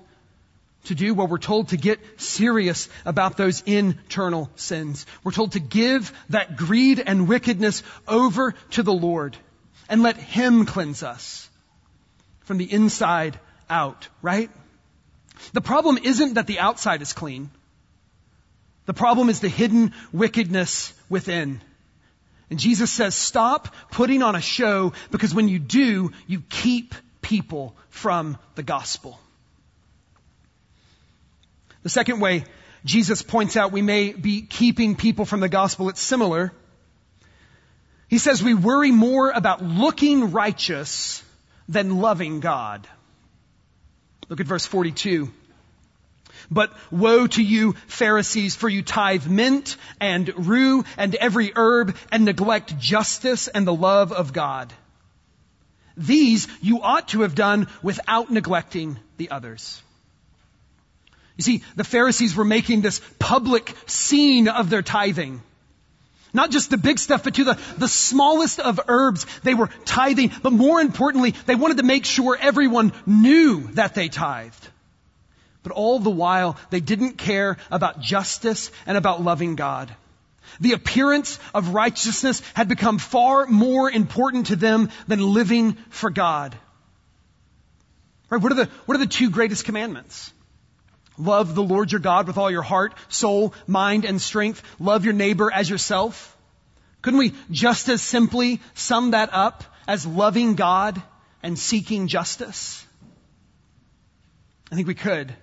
to 0.85 0.95
do? 0.95 1.13
Well, 1.13 1.27
we're 1.27 1.37
told 1.37 1.69
to 1.69 1.77
get 1.77 1.99
serious 2.17 2.89
about 3.05 3.37
those 3.37 3.61
internal 3.65 4.49
sins. 4.55 5.05
We're 5.23 5.31
told 5.31 5.53
to 5.53 5.59
give 5.59 6.13
that 6.29 6.57
greed 6.57 7.01
and 7.05 7.27
wickedness 7.27 7.83
over 8.07 8.53
to 8.71 8.83
the 8.83 8.93
Lord 8.93 9.37
and 9.89 10.01
let 10.01 10.17
Him 10.17 10.65
cleanse 10.65 11.03
us 11.03 11.49
from 12.41 12.57
the 12.57 12.71
inside 12.71 13.39
out, 13.69 14.07
right? 14.21 14.49
The 15.53 15.61
problem 15.61 15.97
isn't 16.03 16.35
that 16.35 16.47
the 16.47 16.59
outside 16.59 17.01
is 17.01 17.13
clean. 17.13 17.49
The 18.85 18.93
problem 18.93 19.29
is 19.29 19.39
the 19.39 19.49
hidden 19.49 19.93
wickedness 20.11 20.93
within. 21.09 21.61
And 22.49 22.59
Jesus 22.59 22.91
says, 22.91 23.15
stop 23.15 23.73
putting 23.91 24.23
on 24.23 24.35
a 24.35 24.41
show 24.41 24.93
because 25.11 25.33
when 25.33 25.47
you 25.47 25.59
do, 25.59 26.11
you 26.27 26.41
keep 26.49 26.93
people 27.21 27.75
from 27.89 28.37
the 28.55 28.63
gospel. 28.63 29.19
The 31.83 31.89
second 31.89 32.19
way 32.19 32.43
Jesus 32.85 33.21
points 33.21 33.57
out 33.57 33.71
we 33.71 33.81
may 33.81 34.11
be 34.13 34.41
keeping 34.41 34.95
people 34.95 35.25
from 35.25 35.39
the 35.39 35.49
gospel, 35.49 35.89
it's 35.89 36.01
similar. 36.01 36.51
He 38.07 38.17
says 38.17 38.43
we 38.43 38.53
worry 38.53 38.91
more 38.91 39.29
about 39.31 39.63
looking 39.63 40.31
righteous 40.31 41.23
than 41.69 42.01
loving 42.01 42.39
God. 42.39 42.87
Look 44.29 44.39
at 44.39 44.47
verse 44.47 44.65
42. 44.65 45.31
But 46.49 46.73
woe 46.91 47.27
to 47.27 47.43
you, 47.43 47.73
Pharisees, 47.87 48.55
for 48.55 48.67
you 48.67 48.81
tithe 48.81 49.25
mint 49.27 49.77
and 49.99 50.47
rue 50.47 50.83
and 50.97 51.15
every 51.15 51.51
herb 51.55 51.95
and 52.11 52.25
neglect 52.25 52.77
justice 52.77 53.47
and 53.47 53.65
the 53.65 53.73
love 53.73 54.11
of 54.11 54.33
God. 54.33 54.73
These 55.95 56.47
you 56.61 56.81
ought 56.81 57.09
to 57.09 57.21
have 57.21 57.35
done 57.35 57.67
without 57.81 58.31
neglecting 58.31 58.99
the 59.17 59.31
others. 59.31 59.81
You 61.41 61.57
see, 61.57 61.63
the 61.75 61.83
Pharisees 61.83 62.35
were 62.35 62.45
making 62.45 62.81
this 62.81 63.01
public 63.17 63.75
scene 63.87 64.47
of 64.47 64.69
their 64.69 64.83
tithing. 64.83 65.41
Not 66.33 66.51
just 66.51 66.69
the 66.69 66.77
big 66.77 66.99
stuff, 66.99 67.23
but 67.23 67.33
to 67.33 67.43
the, 67.43 67.59
the 67.79 67.87
smallest 67.87 68.59
of 68.59 68.79
herbs, 68.87 69.25
they 69.41 69.55
were 69.55 69.71
tithing. 69.83 70.31
But 70.43 70.53
more 70.53 70.79
importantly, 70.79 71.31
they 71.47 71.55
wanted 71.55 71.77
to 71.77 71.83
make 71.83 72.05
sure 72.05 72.37
everyone 72.39 72.93
knew 73.07 73.67
that 73.71 73.95
they 73.95 74.07
tithed. 74.07 74.69
But 75.63 75.71
all 75.71 75.97
the 75.97 76.11
while, 76.11 76.57
they 76.69 76.79
didn't 76.79 77.17
care 77.17 77.57
about 77.71 78.01
justice 78.01 78.71
and 78.85 78.95
about 78.95 79.23
loving 79.23 79.55
God. 79.55 79.91
The 80.59 80.73
appearance 80.73 81.39
of 81.55 81.73
righteousness 81.73 82.43
had 82.53 82.67
become 82.67 82.99
far 82.99 83.47
more 83.47 83.89
important 83.89 84.47
to 84.47 84.55
them 84.55 84.91
than 85.07 85.33
living 85.33 85.73
for 85.89 86.11
God. 86.11 86.55
Right? 88.29 88.39
What 88.39 88.51
are 88.51 88.55
the, 88.55 88.69
what 88.85 88.93
are 88.95 88.99
the 88.99 89.07
two 89.07 89.31
greatest 89.31 89.65
commandments? 89.65 90.31
Love 91.21 91.53
the 91.53 91.63
Lord 91.63 91.91
your 91.91 92.01
God 92.01 92.25
with 92.25 92.37
all 92.37 92.49
your 92.49 92.63
heart, 92.63 92.95
soul, 93.07 93.53
mind, 93.67 94.05
and 94.05 94.19
strength. 94.19 94.63
Love 94.79 95.05
your 95.05 95.13
neighbor 95.13 95.51
as 95.53 95.69
yourself. 95.69 96.35
Couldn't 97.03 97.19
we 97.19 97.33
just 97.51 97.89
as 97.89 98.01
simply 98.01 98.59
sum 98.73 99.11
that 99.11 99.29
up 99.31 99.63
as 99.87 100.05
loving 100.05 100.55
God 100.55 101.01
and 101.43 101.57
seeking 101.57 102.07
justice? 102.07 102.83
I 104.71 104.75
think 104.75 104.87
we 104.87 104.95
could. 104.95 105.33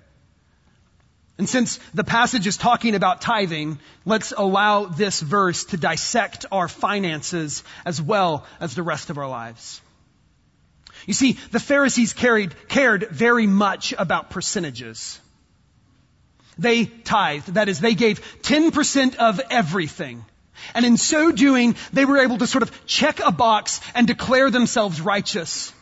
And 1.39 1.49
since 1.49 1.79
the 1.95 2.03
passage 2.03 2.49
is 2.49 2.57
talking 2.57 2.97
about 2.97 3.21
tithing, 3.21 3.79
let's 4.05 4.33
allow 4.37 4.87
this 4.87 5.21
verse 5.21 5.67
to 5.67 5.77
dissect 5.77 6.47
our 6.51 6.67
finances 6.67 7.63
as 7.85 8.03
well 8.03 8.45
as 8.59 8.75
the 8.75 8.83
rest 8.83 9.11
of 9.11 9.19
our 9.19 9.29
lives. 9.29 9.81
You 11.07 11.15
see, 11.15 11.33
the 11.53 11.61
Pharisees 11.61 12.13
carried, 12.13 12.53
cared 12.67 13.09
very 13.11 13.47
much 13.47 13.95
about 13.97 14.31
percentages. 14.31 15.21
They 16.59 16.87
tithed. 16.87 17.55
That 17.55 17.69
is, 17.69 17.81
they 17.81 17.95
gave 17.95 18.21
10% 18.43 19.17
of 19.17 19.41
everything. 19.51 20.25
And 20.75 20.85
in 20.85 20.97
so 20.97 21.31
doing, 21.31 21.77
they 21.93 22.05
were 22.05 22.19
able 22.19 22.39
to 22.39 22.47
sort 22.47 22.63
of 22.63 22.87
check 22.87 23.21
a 23.21 23.31
box 23.31 23.81
and 23.95 24.07
declare 24.07 24.51
themselves 24.51 25.01
righteous. 25.01 25.73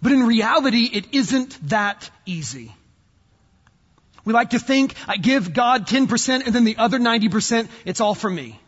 But 0.00 0.12
in 0.12 0.22
reality, 0.22 0.88
it 0.92 1.12
isn't 1.12 1.68
that 1.68 2.10
easy. 2.24 2.72
We 4.24 4.32
like 4.32 4.50
to 4.50 4.58
think, 4.58 4.94
I 5.08 5.16
give 5.16 5.52
God 5.52 5.86
10% 5.86 6.46
and 6.46 6.54
then 6.54 6.64
the 6.64 6.76
other 6.76 6.98
90%, 6.98 7.68
it's 7.84 8.00
all 8.00 8.14
for 8.14 8.30
me. 8.30 8.60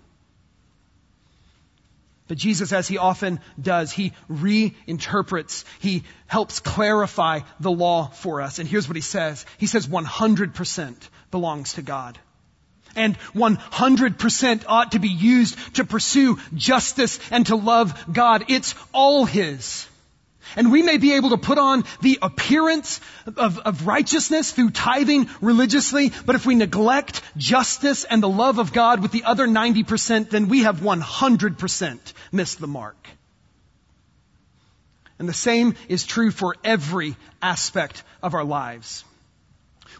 But 2.26 2.38
Jesus, 2.38 2.72
as 2.72 2.86
he 2.86 2.96
often 2.96 3.40
does, 3.60 3.90
he 3.90 4.12
reinterprets, 4.30 5.64
he 5.80 6.04
helps 6.28 6.60
clarify 6.60 7.40
the 7.58 7.72
law 7.72 8.06
for 8.06 8.40
us. 8.40 8.60
And 8.60 8.68
here's 8.68 8.88
what 8.88 8.94
he 8.96 9.02
says. 9.02 9.44
He 9.58 9.66
says 9.66 9.88
100% 9.88 10.96
belongs 11.30 11.74
to 11.74 11.82
God. 11.82 12.18
And 12.96 13.16
100% 13.34 14.64
ought 14.66 14.92
to 14.92 14.98
be 14.98 15.08
used 15.08 15.76
to 15.76 15.84
pursue 15.84 16.38
justice 16.54 17.20
and 17.30 17.46
to 17.46 17.56
love 17.56 18.12
God. 18.12 18.46
It's 18.48 18.74
all 18.92 19.24
His. 19.24 19.86
And 20.56 20.72
we 20.72 20.82
may 20.82 20.98
be 20.98 21.14
able 21.14 21.30
to 21.30 21.36
put 21.36 21.58
on 21.58 21.84
the 22.00 22.18
appearance 22.22 23.00
of, 23.36 23.58
of, 23.60 23.86
righteousness 23.86 24.50
through 24.50 24.70
tithing 24.70 25.28
religiously, 25.40 26.12
but 26.26 26.34
if 26.34 26.44
we 26.44 26.56
neglect 26.56 27.22
justice 27.36 28.04
and 28.04 28.22
the 28.22 28.28
love 28.28 28.58
of 28.58 28.72
God 28.72 29.00
with 29.00 29.12
the 29.12 29.24
other 29.24 29.46
90%, 29.46 30.30
then 30.30 30.48
we 30.48 30.64
have 30.64 30.80
100% 30.80 31.98
missed 32.32 32.58
the 32.58 32.66
mark. 32.66 33.08
And 35.20 35.28
the 35.28 35.34
same 35.34 35.74
is 35.88 36.04
true 36.04 36.30
for 36.30 36.56
every 36.64 37.14
aspect 37.42 38.02
of 38.22 38.34
our 38.34 38.44
lives. 38.44 39.04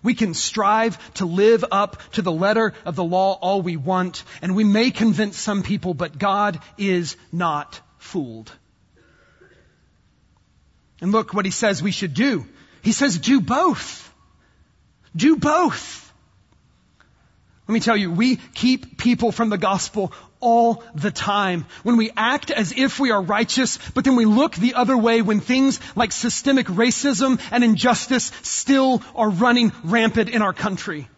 We 0.02 0.14
can 0.14 0.35
strive 0.35 0.99
to 1.14 1.26
live 1.26 1.64
up 1.70 2.00
to 2.12 2.23
the 2.23 2.32
letter 2.32 2.75
of 2.85 2.97
the 2.97 3.04
law 3.04 3.38
all 3.40 3.62
we 3.62 3.76
want, 3.76 4.25
and 4.42 4.54
we 4.54 4.64
may 4.64 4.90
convince 4.90 5.38
some 5.38 5.62
people, 5.62 5.94
but 5.94 6.18
God 6.18 6.61
is 6.78 7.16
not 7.32 7.80
fooled. 7.99 8.50
And 11.00 11.12
look 11.12 11.32
what 11.32 11.44
he 11.44 11.50
says 11.50 11.82
we 11.82 11.92
should 11.92 12.14
do. 12.14 12.47
He 12.82 12.92
says 12.92 13.18
do 13.18 13.40
both. 13.40 14.12
Do 15.16 15.37
both. 15.37 16.12
Let 17.66 17.75
me 17.75 17.80
tell 17.80 17.97
you, 17.97 18.11
we 18.11 18.37
keep 18.37 18.99
people 18.99 19.32
from 19.32 19.49
the 19.49 19.59
gospel 19.59 20.12
all 20.40 20.82
the 20.94 21.11
time. 21.11 21.66
When 21.82 21.97
we 21.97 22.11
act 22.16 22.50
as 22.50 22.73
if 22.76 22.99
we 22.99 23.11
are 23.11 23.23
righteous, 23.23 23.78
but 23.94 24.04
then 24.04 24.16
we 24.16 24.25
look 24.25 24.54
the 24.54 24.75
other 24.75 24.97
way 24.97 25.23
when 25.23 25.40
things 25.40 25.80
like 25.94 26.12
systemic 26.12 26.66
racism 26.66 27.40
and 27.50 27.62
injustice 27.62 28.32
still 28.42 29.02
are 29.14 29.30
running 29.30 29.73
rampant 29.85 30.30
in 30.30 30.42
our 30.42 30.52
country. 30.52 31.09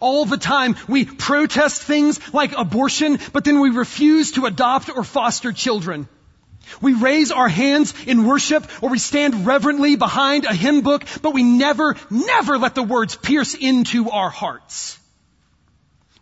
All 0.00 0.26
the 0.26 0.36
time 0.36 0.76
we 0.88 1.04
protest 1.04 1.82
things 1.82 2.20
like 2.34 2.52
abortion, 2.56 3.18
but 3.32 3.44
then 3.44 3.60
we 3.60 3.70
refuse 3.70 4.32
to 4.32 4.46
adopt 4.46 4.90
or 4.94 5.04
foster 5.04 5.52
children. 5.52 6.08
We 6.80 6.94
raise 6.94 7.30
our 7.30 7.48
hands 7.48 7.94
in 8.06 8.26
worship 8.26 8.66
or 8.82 8.90
we 8.90 8.98
stand 8.98 9.46
reverently 9.46 9.96
behind 9.96 10.44
a 10.44 10.54
hymn 10.54 10.80
book, 10.80 11.04
but 11.22 11.32
we 11.32 11.42
never, 11.42 11.96
never 12.10 12.58
let 12.58 12.74
the 12.74 12.82
words 12.82 13.16
pierce 13.16 13.54
into 13.54 14.10
our 14.10 14.30
hearts. 14.30 14.98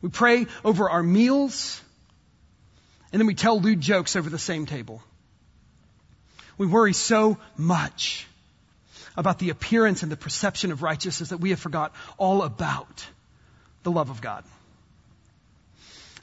We 0.02 0.08
pray 0.08 0.46
over 0.64 0.90
our 0.90 1.02
meals, 1.02 1.80
and 3.12 3.20
then 3.20 3.26
we 3.26 3.34
tell 3.34 3.60
lewd 3.60 3.80
jokes 3.80 4.16
over 4.16 4.28
the 4.28 4.38
same 4.38 4.66
table. 4.66 5.02
We 6.58 6.66
worry 6.66 6.92
so 6.92 7.38
much 7.56 8.26
about 9.16 9.38
the 9.38 9.50
appearance 9.50 10.02
and 10.02 10.10
the 10.10 10.16
perception 10.16 10.72
of 10.72 10.82
righteousness 10.82 11.30
that 11.30 11.38
we 11.38 11.50
have 11.50 11.60
forgot 11.60 11.94
all 12.18 12.42
about 12.42 13.06
the 13.82 13.90
love 13.90 14.10
of 14.10 14.20
God. 14.20 14.44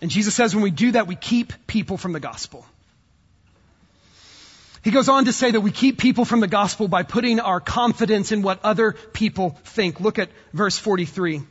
And 0.02 0.12
Jesus 0.12 0.36
says 0.36 0.54
when 0.54 0.64
we 0.64 0.72
do 0.72 0.92
that, 0.94 1.08
we 1.08 1.16
keep 1.16 1.54
people 1.68 1.98
from 1.98 2.14
the 2.14 2.20
gospel. 2.20 2.66
He 4.82 4.92
goes 4.92 5.10
on 5.10 5.26
to 5.26 5.34
say 5.34 5.52
that 5.52 5.60
we 5.60 5.72
keep 5.72 5.98
people 5.98 6.24
from 6.24 6.40
the 6.40 6.48
gospel 6.48 6.88
by 6.88 7.04
putting 7.04 7.40
our 7.40 7.60
confidence 7.60 8.32
in 8.32 8.42
what 8.42 8.60
other 8.64 8.94
people 8.94 9.60
think. 9.66 10.00
Look 10.00 10.20
at 10.20 10.30
verse 10.54 10.78
43. 10.78 11.42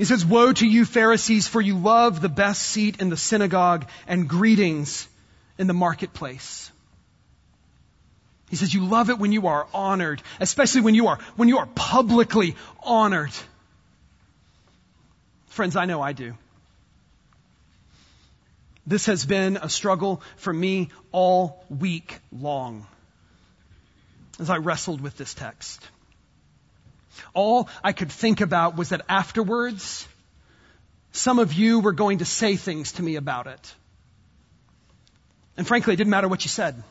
He 0.00 0.06
says, 0.06 0.24
Woe 0.24 0.50
to 0.50 0.66
you, 0.66 0.86
Pharisees, 0.86 1.46
for 1.46 1.60
you 1.60 1.76
love 1.76 2.22
the 2.22 2.30
best 2.30 2.62
seat 2.62 3.02
in 3.02 3.10
the 3.10 3.18
synagogue 3.18 3.86
and 4.06 4.26
greetings 4.26 5.06
in 5.58 5.66
the 5.66 5.74
marketplace. 5.74 6.72
He 8.48 8.56
says, 8.56 8.72
You 8.72 8.86
love 8.86 9.10
it 9.10 9.18
when 9.18 9.30
you 9.30 9.48
are 9.48 9.66
honored, 9.74 10.22
especially 10.40 10.80
when 10.80 10.94
you 10.94 11.08
are, 11.08 11.18
when 11.36 11.48
you 11.48 11.58
are 11.58 11.66
publicly 11.66 12.56
honored. 12.82 13.34
Friends, 15.48 15.76
I 15.76 15.84
know 15.84 16.00
I 16.00 16.14
do. 16.14 16.32
This 18.86 19.04
has 19.04 19.26
been 19.26 19.58
a 19.58 19.68
struggle 19.68 20.22
for 20.36 20.50
me 20.50 20.88
all 21.12 21.62
week 21.68 22.20
long 22.32 22.86
as 24.38 24.48
I 24.48 24.56
wrestled 24.56 25.02
with 25.02 25.18
this 25.18 25.34
text. 25.34 25.86
All 27.34 27.68
I 27.82 27.92
could 27.92 28.10
think 28.10 28.40
about 28.40 28.76
was 28.76 28.90
that 28.90 29.02
afterwards, 29.08 30.06
some 31.12 31.38
of 31.38 31.52
you 31.52 31.80
were 31.80 31.92
going 31.92 32.18
to 32.18 32.24
say 32.24 32.56
things 32.56 32.92
to 32.92 33.02
me 33.02 33.16
about 33.16 33.46
it. 33.46 33.74
And 35.56 35.66
frankly, 35.66 35.94
it 35.94 35.96
didn't 35.96 36.10
matter 36.10 36.28
what 36.28 36.44
you 36.44 36.48
said. 36.48 36.82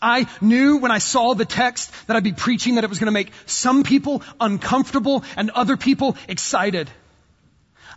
I 0.00 0.26
knew 0.40 0.76
when 0.78 0.90
I 0.90 0.98
saw 0.98 1.34
the 1.34 1.44
text 1.44 1.92
that 2.06 2.16
I'd 2.16 2.24
be 2.24 2.32
preaching 2.32 2.74
that 2.74 2.84
it 2.84 2.90
was 2.90 2.98
going 2.98 3.06
to 3.06 3.12
make 3.12 3.32
some 3.46 3.82
people 3.82 4.22
uncomfortable 4.40 5.24
and 5.36 5.50
other 5.50 5.76
people 5.76 6.16
excited. 6.28 6.90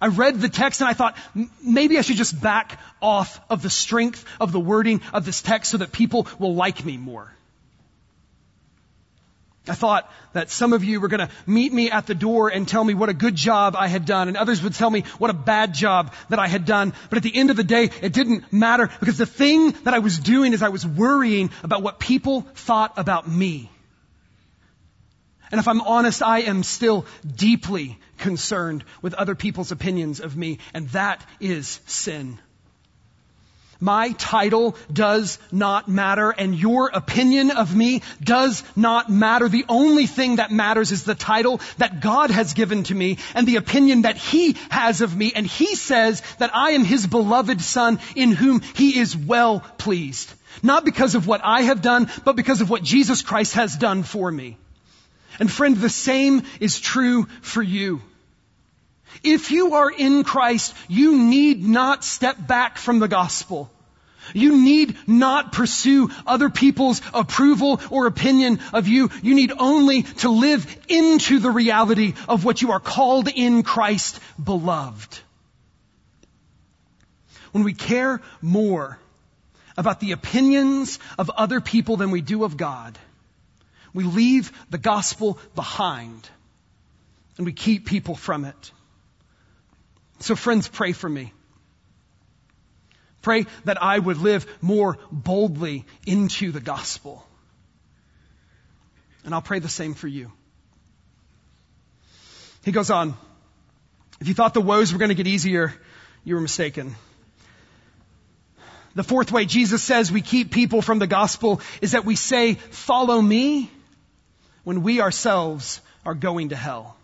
I 0.02 0.08
read 0.08 0.40
the 0.40 0.50
text 0.50 0.82
and 0.82 0.90
I 0.90 0.94
thought, 0.94 1.18
maybe 1.62 1.98
I 1.98 2.02
should 2.02 2.16
just 2.16 2.42
back 2.42 2.80
off 3.02 3.42
of 3.50 3.62
the 3.62 3.70
strength 3.70 4.24
of 4.40 4.52
the 4.52 4.60
wording 4.60 5.02
of 5.14 5.26
this 5.26 5.42
text 5.42 5.72
so 5.72 5.78
that 5.78 5.92
people 5.92 6.28
will 6.40 6.56
like 6.56 6.86
me 6.86 6.98
more. 6.98 7.34
I 9.70 9.74
thought 9.76 10.12
that 10.34 10.50
some 10.50 10.74
of 10.74 10.84
you 10.84 11.00
were 11.00 11.08
going 11.08 11.28
to 11.28 11.30
meet 11.46 11.72
me 11.72 11.92
at 11.92 12.08
the 12.08 12.16
door 12.16 12.50
and 12.50 12.68
tell 12.68 12.84
me 12.84 12.94
what 12.94 13.10
a 13.10 13.14
good 13.14 13.36
job 13.36 13.76
I 13.78 13.88
had 13.88 14.06
done, 14.06 14.28
and 14.28 14.38
others 14.38 14.64
would 14.64 14.74
tell 14.74 14.90
me 14.90 15.02
what 15.18 15.30
a 15.30 15.34
bad 15.34 15.74
job 15.74 16.14
that 16.30 16.40
I 16.40 16.48
had 16.48 16.66
done. 16.66 16.94
But 17.10 17.18
at 17.18 17.24
the 17.24 17.36
end 17.36 17.50
of 17.50 17.58
the 17.58 17.64
day, 17.64 17.90
it 18.02 18.14
didn't 18.14 18.52
matter 18.52 18.90
because 19.00 19.18
the 19.18 19.26
thing 19.26 19.72
that 19.84 19.94
I 19.94 20.00
was 20.00 20.18
doing 20.18 20.54
is 20.54 20.64
I 20.64 20.70
was 20.70 20.86
worrying 20.86 21.52
about 21.64 21.84
what 21.84 22.00
people 22.00 22.42
thought 22.42 22.94
about 22.98 23.28
me. 23.28 23.70
And 25.52 25.60
if 25.60 25.68
I'm 25.68 25.82
honest, 25.82 26.22
I 26.22 26.42
am 26.42 26.64
still 26.64 27.06
deeply 27.26 27.98
concerned 28.18 28.84
with 29.02 29.14
other 29.14 29.36
people's 29.36 29.72
opinions 29.72 30.20
of 30.20 30.38
me, 30.38 30.60
and 30.74 30.90
that 30.90 31.26
is 31.40 31.80
sin. 31.88 32.40
My 33.82 34.12
title 34.12 34.76
does 34.92 35.40
not 35.54 35.88
matter 35.88 36.32
and 36.32 36.54
your 36.54 36.90
opinion 36.94 37.52
of 37.52 37.74
me 37.74 38.02
does 38.22 38.62
not 38.76 39.10
matter. 39.10 39.48
The 39.48 39.64
only 39.70 40.06
thing 40.06 40.36
that 40.36 40.52
matters 40.52 40.92
is 40.92 41.06
the 41.06 41.16
title 41.16 41.62
that 41.78 42.02
God 42.02 42.30
has 42.30 42.54
given 42.54 42.84
to 42.84 42.96
me 42.96 43.20
and 43.36 43.48
the 43.48 43.56
opinion 43.56 44.02
that 44.02 44.18
He 44.18 44.58
has 44.70 45.00
of 45.00 45.16
me. 45.16 45.32
And 45.34 45.48
He 45.48 45.76
says 45.76 46.22
that 46.40 46.54
I 46.54 46.72
am 46.72 46.84
His 46.84 47.08
beloved 47.08 47.62
Son 47.62 48.00
in 48.16 48.34
whom 48.34 48.60
He 48.60 49.00
is 49.00 49.16
well 49.16 49.62
pleased. 49.78 50.34
Not 50.62 50.84
because 50.84 51.16
of 51.16 51.26
what 51.26 51.42
I 51.44 51.62
have 51.62 51.82
done, 51.82 52.10
but 52.26 52.36
because 52.36 52.60
of 52.60 52.70
what 52.70 52.84
Jesus 52.84 53.22
Christ 53.22 53.54
has 53.54 53.78
done 53.78 54.04
for 54.04 54.30
me. 54.30 54.58
And 55.40 55.50
friend, 55.50 55.78
the 55.78 55.90
same 55.90 56.44
is 56.60 56.82
true 56.82 57.28
for 57.42 57.64
you. 57.64 58.02
If 59.24 59.52
you 59.52 59.74
are 59.76 59.90
in 59.92 60.24
Christ, 60.24 60.76
you 60.88 61.18
need 61.18 61.64
not 61.64 62.04
step 62.04 62.36
back 62.48 62.78
from 62.78 63.00
the 63.00 63.08
gospel. 63.08 63.70
You 64.34 64.58
need 64.58 64.98
not 65.08 65.52
pursue 65.52 66.10
other 66.26 66.50
people's 66.50 67.02
approval 67.14 67.82
or 67.90 68.06
opinion 68.06 68.60
of 68.74 68.88
you. 68.88 69.10
You 69.24 69.36
need 69.36 69.52
only 69.58 70.04
to 70.04 70.30
live 70.30 70.78
into 70.88 71.40
the 71.40 71.50
reality 71.50 72.14
of 72.28 72.46
what 72.46 72.62
you 72.62 72.72
are 72.72 72.80
called 72.80 73.28
in 73.28 73.64
Christ 73.64 74.20
beloved. 74.42 75.20
When 77.52 77.64
we 77.64 77.74
care 77.74 78.22
more 78.42 79.00
about 79.78 80.00
the 80.00 80.12
opinions 80.12 81.00
of 81.18 81.32
other 81.32 81.62
people 81.62 81.98
than 81.98 82.12
we 82.12 82.22
do 82.22 82.44
of 82.44 82.58
God, 82.58 82.98
we 83.94 84.04
leave 84.04 84.52
the 84.70 84.78
gospel 84.78 85.40
behind 85.56 86.30
and 87.38 87.46
we 87.46 87.54
keep 87.54 87.86
people 87.86 88.16
from 88.16 88.46
it. 88.46 88.72
So 90.20 90.36
friends, 90.36 90.68
pray 90.68 90.92
for 90.92 91.10
me. 91.10 91.34
Pray 93.22 93.46
that 93.66 93.82
I 93.82 94.00
would 94.00 94.18
live 94.18 94.46
more 94.62 94.98
boldly 95.12 95.86
into 96.06 96.52
the 96.52 96.62
gospel. 96.62 97.26
And 99.26 99.34
I'll 99.34 99.42
pray 99.42 99.60
the 99.60 99.70
same 99.70 99.94
for 99.94 100.08
you. 100.08 100.32
He 102.64 102.72
goes 102.72 102.90
on. 102.90 103.16
If 104.22 104.28
you 104.28 104.34
thought 104.34 104.54
the 104.54 104.62
woes 104.62 104.92
were 104.92 105.00
going 105.00 105.10
to 105.10 105.16
get 105.16 105.28
easier, 105.28 105.74
you 106.24 106.36
were 106.36 106.42
mistaken. 106.42 106.96
The 108.96 109.04
fourth 109.04 109.32
way 109.32 109.46
Jesus 109.46 109.84
says 109.84 110.12
we 110.12 110.22
keep 110.22 110.52
people 110.52 110.82
from 110.82 111.00
the 111.00 111.08
gospel 111.08 111.62
is 111.82 111.92
that 111.92 112.06
we 112.06 112.16
say, 112.16 112.56
follow 112.56 113.22
me 113.22 113.72
when 114.64 114.84
we 114.84 115.00
ourselves 115.00 115.80
are 116.06 116.16
going 116.16 116.50
to 116.50 116.56
hell. 116.56 116.98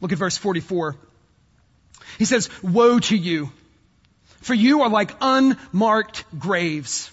Look 0.00 0.12
at 0.12 0.18
verse 0.18 0.36
44. 0.36 0.96
He 2.18 2.24
says, 2.24 2.48
woe 2.62 2.98
to 2.98 3.16
you, 3.16 3.50
for 4.40 4.54
you 4.54 4.82
are 4.82 4.88
like 4.88 5.14
unmarked 5.20 6.24
graves, 6.38 7.10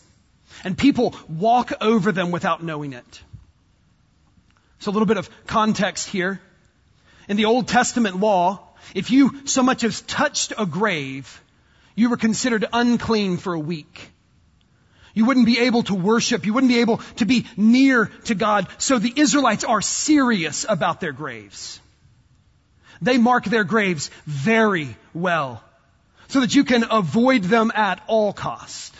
and 0.64 0.78
people 0.78 1.16
walk 1.28 1.74
over 1.82 2.12
them 2.12 2.32
without 2.32 2.64
knowing 2.64 2.94
it. 2.94 3.22
So 4.80 4.92
a 4.92 4.94
little 4.94 5.06
bit 5.06 5.18
of 5.18 5.30
context 5.48 6.10
here. 6.10 6.42
In 7.28 7.38
the 7.38 7.46
Old 7.46 7.68
Testament 7.68 8.20
law, 8.20 8.60
if 8.94 9.12
you 9.12 9.46
so 9.46 9.64
much 9.64 9.84
as 9.84 10.02
touched 10.02 10.54
a 10.58 10.66
grave, 10.66 11.42
you 11.96 12.10
were 12.10 12.18
considered 12.18 12.66
unclean 12.74 13.38
for 13.38 13.54
a 13.54 13.60
week. 13.60 14.10
You 15.14 15.26
wouldn't 15.26 15.46
be 15.46 15.60
able 15.60 15.84
to 15.84 15.96
worship. 15.96 16.46
You 16.46 16.54
wouldn't 16.54 16.72
be 16.72 16.80
able 16.80 16.98
to 17.18 17.26
be 17.26 17.46
near 17.56 18.08
to 18.26 18.36
God. 18.36 18.68
So 18.78 19.00
the 19.00 19.14
Israelites 19.16 19.64
are 19.64 19.82
serious 19.82 20.66
about 20.68 21.00
their 21.00 21.12
graves. 21.12 21.80
They 23.02 23.18
mark 23.18 23.46
their 23.46 23.64
graves 23.64 24.10
very 24.26 24.96
well 25.14 25.64
so 26.28 26.40
that 26.42 26.56
you 26.56 26.64
can 26.64 26.86
avoid 26.90 27.44
them 27.44 27.72
at 27.76 28.02
all 28.08 28.34
cost. 28.34 28.94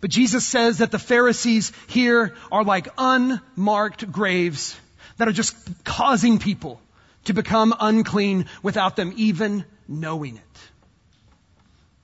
But 0.00 0.10
Jesus 0.10 0.46
says 0.46 0.78
that 0.78 0.90
the 0.90 0.98
Pharisees 0.98 1.72
here 1.86 2.34
are 2.52 2.64
like 2.64 2.88
unmarked 2.98 4.10
graves 4.10 4.78
that 5.16 5.28
are 5.28 5.32
just 5.32 5.56
causing 5.84 6.38
people 6.38 6.80
to 7.24 7.32
become 7.32 7.74
unclean 7.80 8.46
without 8.62 8.96
them 8.96 9.14
even 9.16 9.64
knowing 9.88 10.36
it. 10.36 10.58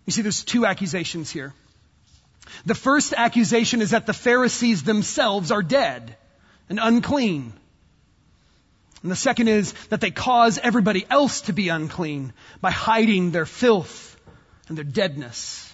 You 0.06 0.12
see, 0.12 0.22
there's 0.22 0.44
two 0.44 0.66
accusations 0.66 1.30
here. 1.30 1.52
The 2.64 2.74
first 2.74 3.12
accusation 3.12 3.82
is 3.82 3.90
that 3.90 4.06
the 4.06 4.12
Pharisees 4.12 4.82
themselves 4.82 5.50
are 5.50 5.62
dead 5.62 6.16
and 6.68 6.78
unclean. 6.82 7.52
And 9.02 9.10
the 9.10 9.16
second 9.16 9.48
is 9.48 9.72
that 9.88 10.00
they 10.00 10.10
cause 10.10 10.58
everybody 10.58 11.06
else 11.08 11.42
to 11.42 11.52
be 11.52 11.68
unclean 11.68 12.32
by 12.60 12.70
hiding 12.70 13.30
their 13.30 13.46
filth 13.46 14.16
and 14.68 14.76
their 14.76 14.84
deadness. 14.84 15.66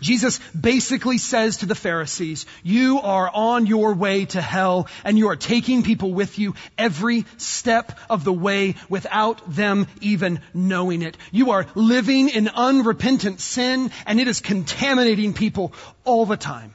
Jesus 0.00 0.38
basically 0.58 1.18
says 1.18 1.58
to 1.58 1.66
the 1.66 1.74
Pharisees, 1.74 2.46
you 2.62 3.00
are 3.00 3.30
on 3.32 3.66
your 3.66 3.94
way 3.94 4.24
to 4.26 4.40
hell 4.40 4.88
and 5.04 5.18
you 5.18 5.28
are 5.28 5.36
taking 5.36 5.82
people 5.82 6.12
with 6.12 6.38
you 6.38 6.54
every 6.76 7.24
step 7.36 7.98
of 8.10 8.24
the 8.24 8.32
way 8.32 8.74
without 8.88 9.50
them 9.50 9.86
even 10.00 10.40
knowing 10.52 11.02
it. 11.02 11.16
You 11.30 11.52
are 11.52 11.66
living 11.74 12.28
in 12.28 12.48
unrepentant 12.48 13.40
sin 13.40 13.90
and 14.06 14.20
it 14.20 14.28
is 14.28 14.40
contaminating 14.40 15.32
people 15.32 15.72
all 16.04 16.26
the 16.26 16.36
time. 16.36 16.74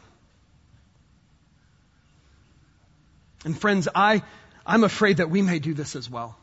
And 3.46 3.60
friends, 3.60 3.88
I, 3.94 4.24
I'm 4.70 4.84
afraid 4.84 5.18
that 5.18 5.32
we 5.32 5.42
may 5.42 5.58
do 5.58 5.74
this 5.74 5.96
as 5.96 6.08
well. 6.08 6.38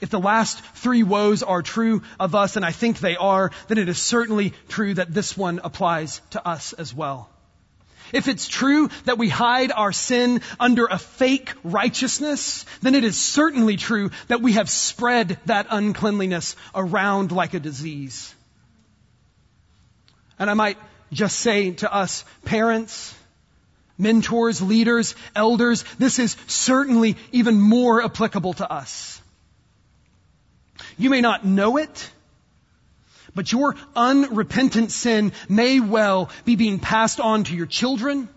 If 0.00 0.08
the 0.08 0.18
last 0.18 0.58
three 0.76 1.02
woes 1.02 1.42
are 1.42 1.60
true 1.60 2.02
of 2.18 2.34
us, 2.34 2.56
and 2.56 2.64
I 2.64 2.72
think 2.72 2.98
they 2.98 3.14
are, 3.16 3.50
then 3.68 3.76
it 3.76 3.88
is 3.88 3.98
certainly 3.98 4.54
true 4.68 4.94
that 4.94 5.12
this 5.12 5.36
one 5.36 5.60
applies 5.62 6.22
to 6.30 6.46
us 6.48 6.72
as 6.72 6.94
well. 6.94 7.28
If 8.10 8.26
it's 8.26 8.48
true 8.48 8.88
that 9.04 9.18
we 9.18 9.28
hide 9.28 9.70
our 9.70 9.92
sin 9.92 10.40
under 10.58 10.86
a 10.86 10.96
fake 10.96 11.52
righteousness, 11.62 12.64
then 12.80 12.94
it 12.94 13.04
is 13.04 13.20
certainly 13.20 13.76
true 13.76 14.12
that 14.28 14.40
we 14.40 14.52
have 14.52 14.70
spread 14.70 15.38
that 15.44 15.66
uncleanliness 15.68 16.56
around 16.74 17.32
like 17.32 17.52
a 17.52 17.60
disease. 17.60 18.34
And 20.38 20.48
I 20.48 20.54
might 20.54 20.78
just 21.12 21.38
say 21.38 21.72
to 21.72 21.92
us 21.92 22.24
parents, 22.46 23.14
mentors, 23.98 24.60
leaders, 24.60 25.14
elders, 25.34 25.84
this 25.98 26.18
is 26.18 26.36
certainly 26.46 27.16
even 27.32 27.60
more 27.60 28.02
applicable 28.04 28.54
to 28.54 28.70
us. 28.70 29.20
You 30.98 31.10
may 31.10 31.20
not 31.20 31.44
know 31.44 31.76
it, 31.76 32.10
but 33.34 33.52
your 33.52 33.76
unrepentant 33.94 34.90
sin 34.90 35.32
may 35.48 35.80
well 35.80 36.30
be 36.44 36.56
being 36.56 36.78
passed 36.78 37.20
on 37.20 37.44
to 37.44 37.54
your 37.54 37.66
children 37.66 38.28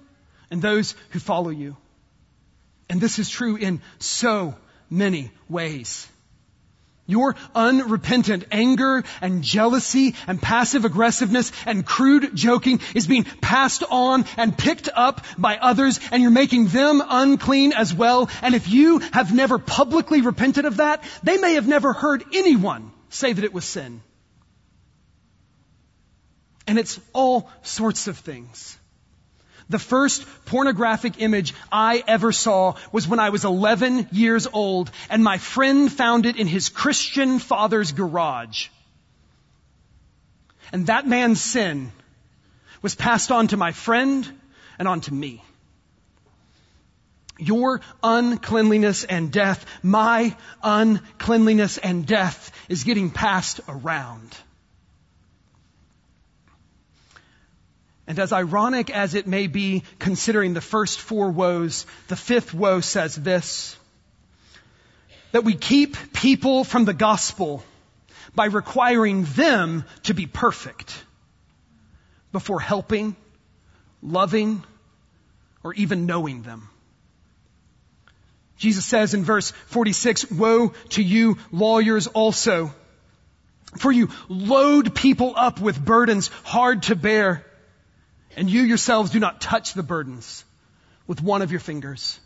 and 0.52 0.62
those 0.62 0.96
who 1.12 1.20
follow 1.20 1.50
you. 1.50 1.78
And 2.90 3.00
this 3.00 3.20
is 3.20 3.30
true 3.30 3.56
in 3.56 3.82
so 4.00 4.56
many 4.90 5.32
ways. 5.48 6.08
Your 7.10 7.36
unrepentant 7.56 8.46
anger 8.52 9.04
and 9.20 9.44
jealousy 9.44 10.16
and 10.28 10.40
passive 10.40 10.86
aggressiveness 10.86 11.52
and 11.66 11.86
crude 11.86 12.36
joking 12.36 12.82
is 12.94 13.08
being 13.08 13.24
passed 13.24 13.84
on 13.90 14.26
and 14.38 14.56
picked 14.58 14.90
up 14.94 15.26
by 15.38 15.58
others 15.58 16.00
and 16.12 16.22
you're 16.22 16.32
making 16.32 16.68
them 16.68 17.02
unclean 17.04 17.74
as 17.74 17.94
well. 17.94 18.30
And 18.44 18.54
if 18.54 18.70
you 18.70 19.00
have 19.00 19.34
never 19.34 19.58
publicly 19.58 20.22
repented 20.22 20.66
of 20.66 20.78
that, 20.78 21.04
they 21.24 21.38
may 21.38 21.56
have 21.56 21.68
never 21.68 21.94
heard 21.94 22.24
anyone 22.32 22.92
say 23.10 23.34
that 23.34 23.44
it 23.44 23.54
was 23.54 23.66
sin. 23.66 24.02
And 26.68 26.78
it's 26.78 27.00
all 27.14 27.50
sorts 27.64 28.08
of 28.08 28.20
things. 28.20 28.79
The 29.70 29.80
first 29.80 30.26
pornographic 30.46 31.22
image 31.22 31.54
I 31.72 32.04
ever 32.08 32.32
saw 32.32 32.76
was 32.92 33.08
when 33.08 33.20
I 33.20 33.30
was 33.30 33.46
11 33.46 34.10
years 34.12 34.48
old 34.52 34.90
and 35.10 35.24
my 35.24 35.38
friend 35.38 35.92
found 35.92 36.26
it 36.26 36.38
in 36.38 36.48
his 36.48 36.70
Christian 36.70 37.38
father's 37.38 37.92
garage. 37.92 38.68
And 40.72 40.88
that 40.88 41.08
man's 41.08 41.42
sin 41.42 41.92
was 42.82 42.96
passed 42.96 43.32
on 43.32 43.48
to 43.50 43.58
my 43.58 43.72
friend 43.72 44.28
and 44.80 44.88
on 44.88 45.02
to 45.02 45.14
me. 45.14 45.44
Your 47.38 47.82
uncleanliness 48.04 49.04
and 49.04 49.32
death, 49.32 49.66
my 49.84 50.36
uncleanliness 50.64 51.78
and 51.78 52.06
death 52.06 52.52
is 52.70 52.84
getting 52.84 53.12
passed 53.12 53.62
around. 53.68 54.36
And 58.10 58.18
as 58.18 58.34
ironic 58.34 58.90
as 58.90 59.14
it 59.14 59.28
may 59.28 59.46
be, 59.46 59.84
considering 60.00 60.56
the 60.56 60.62
first 60.62 61.00
four 61.00 61.30
woes, 61.30 61.86
the 62.08 62.16
fifth 62.16 62.56
woe 62.56 62.82
says 62.82 63.14
this, 63.14 63.78
that 65.32 65.44
we 65.44 65.54
keep 65.54 65.96
people 66.12 66.64
from 66.64 66.86
the 66.86 66.94
gospel 66.96 67.64
by 68.34 68.46
requiring 68.46 69.26
them 69.36 69.86
to 70.04 70.16
be 70.16 70.26
perfect 70.26 71.04
before 72.32 72.60
helping, 72.60 73.16
loving, 74.02 74.64
or 75.64 75.76
even 75.76 76.08
knowing 76.08 76.42
them. 76.42 76.68
Jesus 78.58 78.88
says 78.88 79.14
in 79.14 79.24
verse 79.24 79.52
46, 79.68 80.32
woe 80.32 80.70
to 80.90 81.04
you 81.04 81.38
lawyers 81.52 82.08
also, 82.08 82.74
for 83.78 83.92
you 83.92 84.10
load 84.30 84.96
people 84.96 85.34
up 85.36 85.62
with 85.62 85.80
burdens 85.80 86.30
hard 86.44 86.82
to 86.84 86.96
bear 86.96 87.46
and 88.40 88.50
you 88.50 88.62
yourselves 88.62 89.12
do 89.12 89.20
not 89.20 89.42
touch 89.42 89.74
the 89.74 89.84
burdens 89.84 90.46
with 91.08 91.22
one 91.22 91.42
of 91.42 91.52
your 91.52 91.60
fingers. 91.60 92.18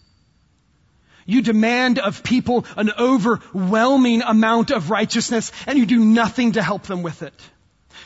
You 1.26 1.41
demand 1.41 1.97
of 1.97 2.21
people 2.21 2.67
an 2.78 2.91
overwhelming 2.99 4.21
amount 4.21 4.69
of 4.69 4.91
righteousness 4.91 5.52
and 5.65 5.80
you 5.80 5.88
do 5.88 5.97
nothing 5.97 6.52
to 6.52 6.62
help 6.62 6.84
them 6.84 7.02
with 7.02 7.23
it. 7.23 7.34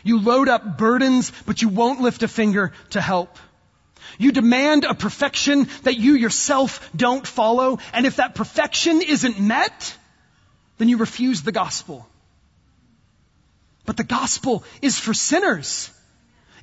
You 0.04 0.22
load 0.22 0.48
up 0.48 0.78
burdens, 0.78 1.34
but 1.46 1.62
you 1.62 1.68
won't 1.68 2.00
lift 2.00 2.24
a 2.24 2.30
finger 2.30 2.72
to 2.92 3.02
help. 3.02 3.38
You 4.18 4.32
demand 4.32 4.86
a 4.86 4.94
perfection 4.94 5.68
that 5.84 5.98
you 5.98 6.14
yourself 6.14 6.90
don't 6.96 7.28
follow, 7.28 7.80
and 7.92 8.06
if 8.06 8.16
that 8.18 8.36
perfection 8.36 9.02
isn't 9.02 9.38
met, 9.38 9.98
then 10.78 10.88
you 10.88 10.96
refuse 10.96 11.42
the 11.42 11.52
gospel. 11.52 12.08
But 13.86 13.98
the 13.98 14.06
gospel 14.06 14.64
is 14.82 14.98
for 14.98 15.14
sinners. 15.14 15.92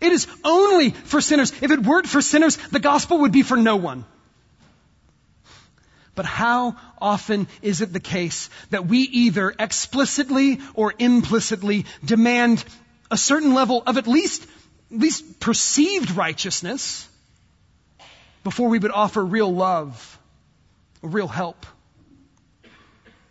It 0.05 0.12
is 0.12 0.27
only 0.45 0.90
for 0.90 1.23
sinners. 1.23 1.51
If 1.62 1.71
it 1.71 1.83
weren't 1.83 2.07
for 2.07 2.21
sinners, 2.21 2.59
the 2.71 2.79
gospel 2.79 3.21
would 3.21 3.33
be 3.33 3.43
for 3.43 3.57
no 3.57 3.77
one. 3.77 4.05
But 6.14 6.27
how 6.27 6.77
often 7.01 7.49
is 7.62 7.81
it 7.81 7.90
the 7.90 8.01
case 8.01 8.51
that 8.69 8.87
we 8.87 8.99
either 8.99 9.55
explicitly 9.59 10.61
or 10.75 10.93
implicitly 10.99 11.87
demand 12.05 12.62
a 13.11 13.17
certain 13.17 13.55
level 13.55 13.83
of 13.87 13.97
at 13.97 14.07
least, 14.07 14.47
at 14.93 14.99
least 14.99 15.40
perceived 15.40 16.11
righteousness 16.11 17.09
before 18.45 18.69
we 18.69 18.79
would 18.79 18.93
offer 18.93 19.25
real 19.25 19.53
love, 19.53 20.19
real 21.01 21.29
help? 21.29 21.64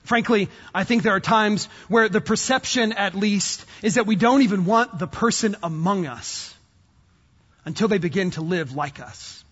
Frankly, 0.06 0.50
I 0.74 0.86
think 0.86 1.04
there 1.04 1.16
are 1.16 1.20
times 1.20 1.66
where 1.88 2.10
the 2.10 2.20
perception, 2.20 2.94
at 2.94 3.14
least, 3.14 3.64
is 3.84 3.96
that 3.96 4.08
we 4.08 4.16
don't 4.16 4.42
even 4.42 4.66
want 4.66 4.98
the 4.98 5.08
person 5.08 5.56
among 5.62 6.08
us 6.08 6.53
until 7.66 7.88
they 7.88 7.98
begin 7.98 8.32
to 8.32 8.42
live 8.42 8.76
like 8.76 9.00
us. 9.00 9.44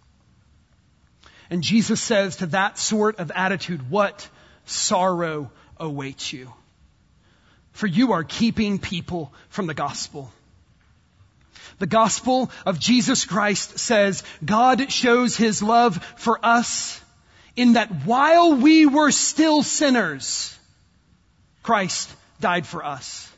And 1.50 1.64
Jesus 1.64 2.02
says 2.02 2.38
to 2.38 2.46
that 2.48 2.78
sort 2.78 3.20
of 3.20 3.32
attitude, 3.32 3.90
what 3.90 4.28
sorrow 4.66 5.52
awaits 5.78 6.32
you? 6.32 6.52
For 7.74 7.88
you 7.88 8.14
are 8.14 8.24
keeping 8.24 8.80
people 8.80 9.34
from 9.50 9.68
the 9.68 9.74
gospel. 9.74 10.32
The 11.80 11.88
gospel 11.88 12.52
of 12.66 12.80
Jesus 12.80 13.26
Christ 13.26 13.80
says 13.80 14.24
God 14.44 14.92
shows 14.92 15.36
his 15.36 15.64
love 15.64 16.04
for 16.18 16.40
us 16.46 17.02
in 17.56 17.74
that 17.74 18.06
while 18.06 18.54
we 18.54 18.86
were 18.86 19.12
still 19.12 19.64
sinners, 19.64 20.58
Christ 21.64 22.14
died 22.40 22.66
for 22.66 22.86
us. 22.86 23.31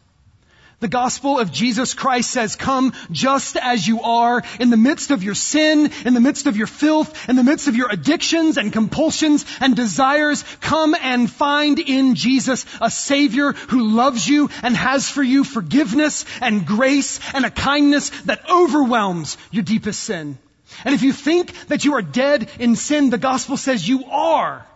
The 0.83 0.89
gospel 0.89 1.39
of 1.39 1.49
Jesus 1.49 1.93
Christ 1.93 2.29
says, 2.29 2.57
come 2.57 2.91
just 3.09 3.55
as 3.55 3.87
you 3.87 4.01
are 4.01 4.43
in 4.59 4.69
the 4.69 4.75
midst 4.75 5.11
of 5.11 5.23
your 5.23 5.33
sin, 5.33 5.89
in 6.05 6.13
the 6.13 6.19
midst 6.19 6.45
of 6.45 6.57
your 6.57 6.67
filth, 6.67 7.29
in 7.29 7.37
the 7.37 7.43
midst 7.43 7.69
of 7.69 7.77
your 7.77 7.89
addictions 7.89 8.57
and 8.57 8.73
compulsions 8.73 9.45
and 9.61 9.77
desires. 9.77 10.43
Come 10.59 10.93
and 10.93 11.31
find 11.31 11.79
in 11.79 12.15
Jesus 12.15 12.65
a 12.81 12.91
savior 12.91 13.53
who 13.53 13.95
loves 13.95 14.27
you 14.27 14.49
and 14.61 14.75
has 14.75 15.07
for 15.07 15.23
you 15.23 15.45
forgiveness 15.45 16.25
and 16.41 16.65
grace 16.65 17.21
and 17.33 17.45
a 17.45 17.49
kindness 17.49 18.09
that 18.25 18.49
overwhelms 18.49 19.37
your 19.51 19.63
deepest 19.63 20.03
sin. 20.03 20.37
And 20.83 20.93
if 20.93 21.01
you 21.01 21.13
think 21.13 21.53
that 21.69 21.85
you 21.85 21.93
are 21.93 22.01
dead 22.01 22.49
in 22.59 22.75
sin, 22.75 23.09
the 23.09 23.17
gospel 23.17 23.55
says 23.55 23.87
you 23.87 24.03
are. 24.11 24.67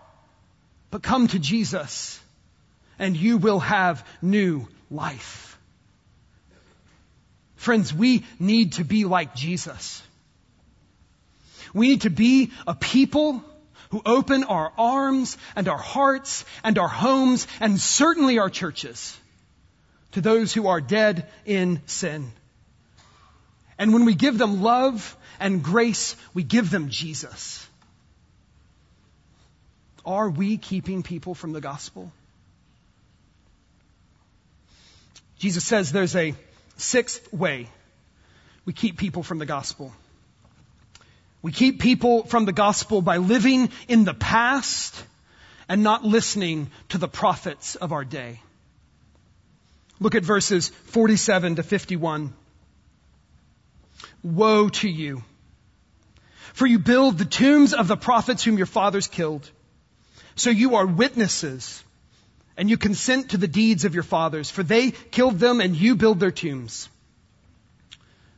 But 0.89 1.03
come 1.03 1.27
to 1.27 1.37
Jesus 1.37 2.17
and 2.97 3.17
you 3.17 3.35
will 3.35 3.59
have 3.59 4.07
new 4.21 4.69
life. 4.89 5.43
Friends, 7.57 7.93
we 7.93 8.23
need 8.39 8.73
to 8.73 8.83
be 8.83 9.03
like 9.05 9.35
Jesus. 9.35 10.01
We 11.73 11.89
need 11.89 12.01
to 12.01 12.09
be 12.09 12.51
a 12.65 12.73
people 12.73 13.43
who 13.89 14.01
open 14.05 14.43
our 14.43 14.71
arms 14.77 15.37
and 15.55 15.67
our 15.67 15.77
hearts 15.77 16.45
and 16.63 16.77
our 16.77 16.87
homes 16.87 17.47
and 17.59 17.79
certainly 17.79 18.39
our 18.39 18.49
churches 18.49 19.17
to 20.11 20.21
those 20.21 20.53
who 20.53 20.67
are 20.67 20.81
dead 20.81 21.27
in 21.45 21.81
sin. 21.85 22.31
And 23.77 23.93
when 23.93 24.05
we 24.05 24.15
give 24.15 24.37
them 24.37 24.61
love 24.61 25.15
and 25.39 25.63
grace, 25.63 26.15
we 26.33 26.43
give 26.43 26.69
them 26.69 26.89
Jesus. 26.89 27.67
Are 30.05 30.29
we 30.29 30.57
keeping 30.57 31.03
people 31.03 31.35
from 31.35 31.51
the 31.51 31.61
gospel? 31.61 32.11
Jesus 35.37 35.63
says 35.63 35.91
there's 35.91 36.15
a 36.15 36.33
sixth 36.77 37.31
way 37.33 37.69
we 38.67 38.73
keep 38.73 38.97
people 38.97 39.23
from 39.23 39.39
the 39.39 39.45
gospel. 39.45 39.93
We 41.41 41.53
keep 41.53 41.79
people 41.79 42.25
from 42.25 42.43
the 42.43 42.51
gospel 42.51 43.01
by 43.01 43.15
living 43.15 43.69
in 43.87 44.03
the 44.03 44.13
past 44.13 45.01
and 45.69 45.83
not 45.83 46.03
listening 46.03 46.69
to 46.89 46.97
the 46.97 47.07
prophets 47.07 47.75
of 47.75 47.93
our 47.93 48.03
day. 48.03 48.41
Look 50.01 50.15
at 50.15 50.23
verses 50.23 50.67
47 50.67 51.55
to 51.55 51.63
51. 51.63 52.33
Woe 54.21 54.67
to 54.67 54.89
you! 54.89 55.23
For 56.53 56.67
you 56.67 56.79
build 56.79 57.17
the 57.17 57.25
tombs 57.25 57.73
of 57.73 57.87
the 57.87 57.95
prophets 57.95 58.43
whom 58.43 58.57
your 58.57 58.65
fathers 58.65 59.07
killed. 59.07 59.49
So 60.35 60.49
you 60.49 60.75
are 60.75 60.85
witnesses, 60.85 61.83
and 62.57 62.69
you 62.69 62.77
consent 62.77 63.29
to 63.29 63.37
the 63.37 63.47
deeds 63.47 63.85
of 63.85 63.93
your 63.93 64.03
fathers, 64.03 64.49
for 64.49 64.63
they 64.63 64.91
killed 64.91 65.39
them 65.39 65.61
and 65.61 65.75
you 65.75 65.95
build 65.95 66.19
their 66.19 66.31
tombs. 66.31 66.89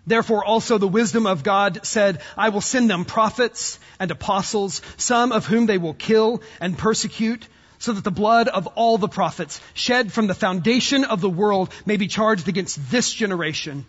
Therefore 0.05 0.43
also 0.43 0.77
the 0.77 0.87
wisdom 0.87 1.27
of 1.27 1.43
God 1.43 1.85
said, 1.85 2.21
I 2.37 2.49
will 2.49 2.61
send 2.61 2.89
them 2.89 3.05
prophets 3.05 3.79
and 3.99 4.11
apostles, 4.11 4.81
some 4.97 5.31
of 5.31 5.45
whom 5.45 5.67
they 5.67 5.77
will 5.77 5.93
kill 5.93 6.41
and 6.59 6.77
persecute, 6.77 7.47
so 7.77 7.93
that 7.93 8.03
the 8.03 8.11
blood 8.11 8.47
of 8.47 8.67
all 8.67 8.97
the 8.97 9.07
prophets 9.07 9.61
shed 9.73 10.11
from 10.11 10.27
the 10.27 10.33
foundation 10.33 11.05
of 11.05 11.21
the 11.21 11.29
world 11.29 11.73
may 11.85 11.95
be 11.95 12.07
charged 12.07 12.47
against 12.49 12.91
this 12.91 13.13
generation. 13.13 13.85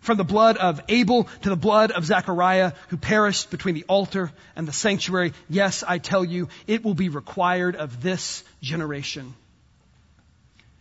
From 0.00 0.16
the 0.16 0.24
blood 0.24 0.56
of 0.56 0.80
Abel 0.88 1.28
to 1.42 1.50
the 1.50 1.56
blood 1.56 1.90
of 1.90 2.06
Zechariah, 2.06 2.72
who 2.88 2.96
perished 2.96 3.50
between 3.50 3.74
the 3.74 3.84
altar 3.86 4.32
and 4.56 4.66
the 4.66 4.72
sanctuary, 4.72 5.34
yes, 5.48 5.84
I 5.86 5.98
tell 5.98 6.24
you, 6.24 6.48
it 6.66 6.82
will 6.82 6.94
be 6.94 7.10
required 7.10 7.76
of 7.76 8.02
this 8.02 8.42
generation. 8.62 9.34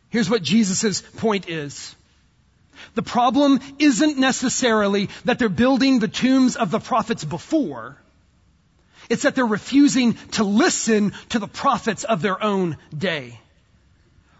Here's 0.09 0.29
what 0.29 0.41
Jesus' 0.41 1.01
point 1.01 1.49
is. 1.49 1.95
The 2.95 3.03
problem 3.03 3.59
isn't 3.77 4.17
necessarily 4.17 5.09
that 5.25 5.37
they're 5.37 5.49
building 5.49 5.99
the 5.99 6.07
tombs 6.07 6.55
of 6.55 6.71
the 6.71 6.79
prophets 6.79 7.25
before. 7.25 7.97
It's 9.09 9.23
that 9.23 9.35
they're 9.35 9.45
refusing 9.45 10.13
to 10.31 10.45
listen 10.45 11.13
to 11.29 11.39
the 11.39 11.47
prophets 11.47 12.05
of 12.05 12.21
their 12.21 12.41
own 12.41 12.77
day. 12.97 13.39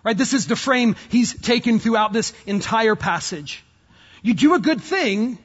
Right? 0.04 0.18
This 0.18 0.34
is 0.34 0.48
the 0.48 0.56
frame 0.56 0.96
he's 1.10 1.34
taken 1.34 1.80
throughout 1.80 2.14
this 2.14 2.34
entire 2.46 2.96
passage. 2.96 3.64
You 4.22 4.34
do 4.34 4.54
a 4.54 4.60
good 4.60 4.82
thing, 4.82 5.38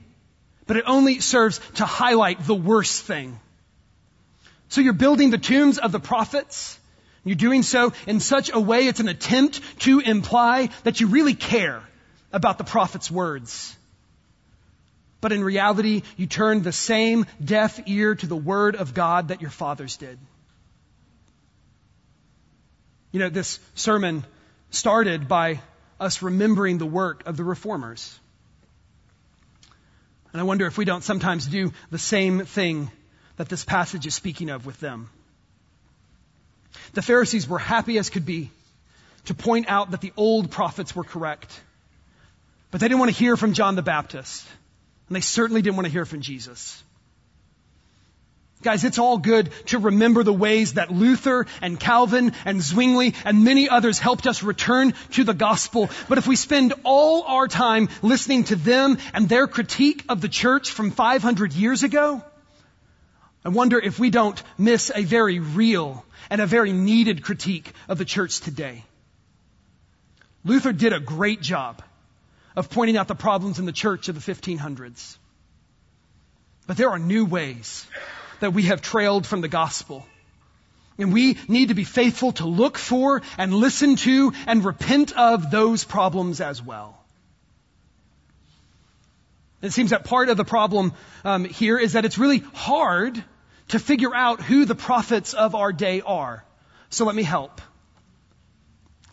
but 0.67 0.77
it 0.77 0.85
only 0.87 1.21
serves 1.21 1.61
to 1.75 1.85
highlight 1.85 2.47
the 2.47 2.55
worst 2.55 3.03
thing. 3.03 3.39
So 4.69 4.81
you're 4.81 4.93
building 4.93 5.31
the 5.31 5.39
tombs 5.39 5.79
of 5.79 5.93
the 5.93 6.01
prophets. 6.01 6.79
You're 7.25 7.37
doing 7.37 7.63
so 7.63 7.93
in 8.07 8.21
such 8.21 8.51
a 8.53 8.61
way 8.61 8.87
it's 8.87 9.01
an 9.01 9.09
attempt 9.09 9.61
to 9.81 10.01
imply 10.01 10.71
that 10.83 11.01
you 11.01 11.07
really 11.07 11.35
care 11.35 11.83
about 12.33 12.59
the 12.59 12.65
prophet's 12.65 13.11
words. 13.11 13.77
But 15.21 15.33
in 15.33 15.43
reality, 15.43 16.03
you 16.17 16.27
turn 16.27 16.63
the 16.63 16.73
same 16.73 17.25
deaf 17.43 17.81
ear 17.87 18.15
to 18.15 18.27
the 18.27 18.37
word 18.37 18.77
of 18.77 18.93
God 18.93 19.29
that 19.29 19.41
your 19.41 19.51
fathers 19.51 19.97
did. 19.97 20.19
You 23.11 23.21
know, 23.21 23.31
this 23.31 23.61
sermon 23.75 24.25
started 24.71 25.29
by 25.29 25.61
us 25.99 26.21
remembering 26.21 26.79
the 26.79 26.85
work 26.85 27.27
of 27.27 27.37
the 27.37 27.45
reformers. 27.45 28.19
And 30.35 30.41
I 30.41 30.45
wonder 30.45 30.67
if 30.67 30.77
we 30.77 30.85
don't 30.85 31.05
sometimes 31.05 31.47
do 31.47 31.73
the 31.93 31.99
same 31.99 32.45
thing 32.45 32.91
that 33.37 33.49
this 33.49 33.65
passage 33.65 34.05
is 34.05 34.17
speaking 34.17 34.51
of 34.51 34.67
with 34.67 34.81
them. 34.81 35.09
The 36.95 37.03
Pharisees 37.03 37.49
were 37.49 37.61
happy 37.61 37.99
as 37.99 38.11
could 38.11 38.27
be 38.27 38.51
to 39.27 39.35
point 39.35 39.69
out 39.69 39.93
that 39.93 40.01
the 40.01 40.13
old 40.17 40.51
prophets 40.51 40.95
were 40.95 41.05
correct. 41.05 41.61
But 42.73 42.81
they 42.81 42.89
didn't 42.89 42.99
want 42.99 43.13
to 43.13 43.17
hear 43.17 43.37
from 43.37 43.53
John 43.53 43.77
the 43.77 43.83
Baptist. 43.83 44.45
And 45.09 45.15
they 45.15 45.21
certainly 45.21 45.63
didn't 45.63 45.77
want 45.77 45.87
to 45.87 45.93
hear 45.93 46.05
from 46.05 46.21
Jesus. 46.21 46.83
Guys, 48.65 48.83
it's 48.83 48.99
all 48.99 49.19
good 49.19 49.51
to 49.67 49.79
remember 49.79 50.23
the 50.23 50.33
ways 50.33 50.75
that 50.75 50.91
Luther 50.91 51.47
and 51.61 51.79
Calvin 51.79 52.33
and 52.47 52.63
Zwingli 52.63 53.15
and 53.27 53.45
many 53.45 53.69
others 53.69 53.99
helped 53.99 54.27
us 54.27 54.43
return 54.43 54.95
to 55.11 55.23
the 55.23 55.35
gospel. 55.35 55.91
But 56.09 56.17
if 56.17 56.27
we 56.27 56.35
spend 56.35 56.73
all 56.83 57.25
our 57.25 57.47
time 57.47 57.91
listening 58.01 58.45
to 58.45 58.57
them 58.57 58.97
and 59.13 59.29
their 59.29 59.47
critique 59.47 60.07
of 60.09 60.23
the 60.23 60.31
church 60.31 60.71
from 60.71 60.93
500 60.93 61.53
years 61.53 61.83
ago, 61.83 62.25
I 63.45 63.51
wonder 63.51 63.79
if 63.79 63.99
we 63.99 64.09
don't 64.09 64.43
miss 64.57 64.91
a 64.95 65.03
very 65.03 65.41
real 65.41 66.03
and 66.31 66.41
a 66.41 66.47
very 66.47 66.73
needed 66.73 67.23
critique 67.23 67.71
of 67.87 67.99
the 67.99 68.07
church 68.07 68.41
today. 68.41 68.83
Luther 70.43 70.73
did 70.73 70.95
a 70.95 71.01
great 71.01 71.43
job 71.43 71.83
of 72.57 72.71
pointing 72.71 72.97
out 72.97 73.09
the 73.09 73.15
problems 73.15 73.59
in 73.59 73.67
the 73.67 73.73
church 73.73 74.09
of 74.09 74.15
the 74.15 74.33
1500s. 74.33 75.19
But 76.67 76.79
there 76.79 76.89
are 76.89 76.99
new 76.99 77.27
ways 77.27 77.87
that 78.41 78.53
we 78.53 78.65
have 78.65 78.83
trailed 78.83 79.27
from 79.27 79.41
the 79.41 79.49
gospel. 79.49 80.07
And 80.99 81.13
we 81.13 81.39
need 81.49 81.69
to 81.69 81.75
be 81.75 81.85
faithful 81.85 82.33
to 82.33 82.47
look 82.47 82.79
for 82.79 83.23
and 83.37 83.53
listen 83.53 83.97
to 83.97 84.33
and 84.47 84.65
repent 84.65 85.13
of 85.17 85.51
those 85.51 85.85
problems 85.85 86.41
as 86.41 86.63
well. 86.63 86.99
It 89.61 89.73
seems 89.73 89.91
that 89.91 90.05
part 90.05 90.29
of 90.29 90.37
the 90.37 90.45
problem 90.45 90.93
um, 91.25 91.45
here 91.45 91.79
is 91.79 91.95
that 91.95 92.05
it's 92.05 92.19
really 92.19 92.41
hard 92.53 93.23
to 93.69 93.79
figure 93.79 94.15
out 94.15 94.43
who 94.43 94.67
the 94.67 94.75
prophets 94.75 95.33
of 95.33 95.55
our 95.55 95.73
day 95.73 96.03
are. 96.03 96.45
So 96.91 97.07
let 97.07 97.15
me 97.15 97.23
help. 97.23 97.61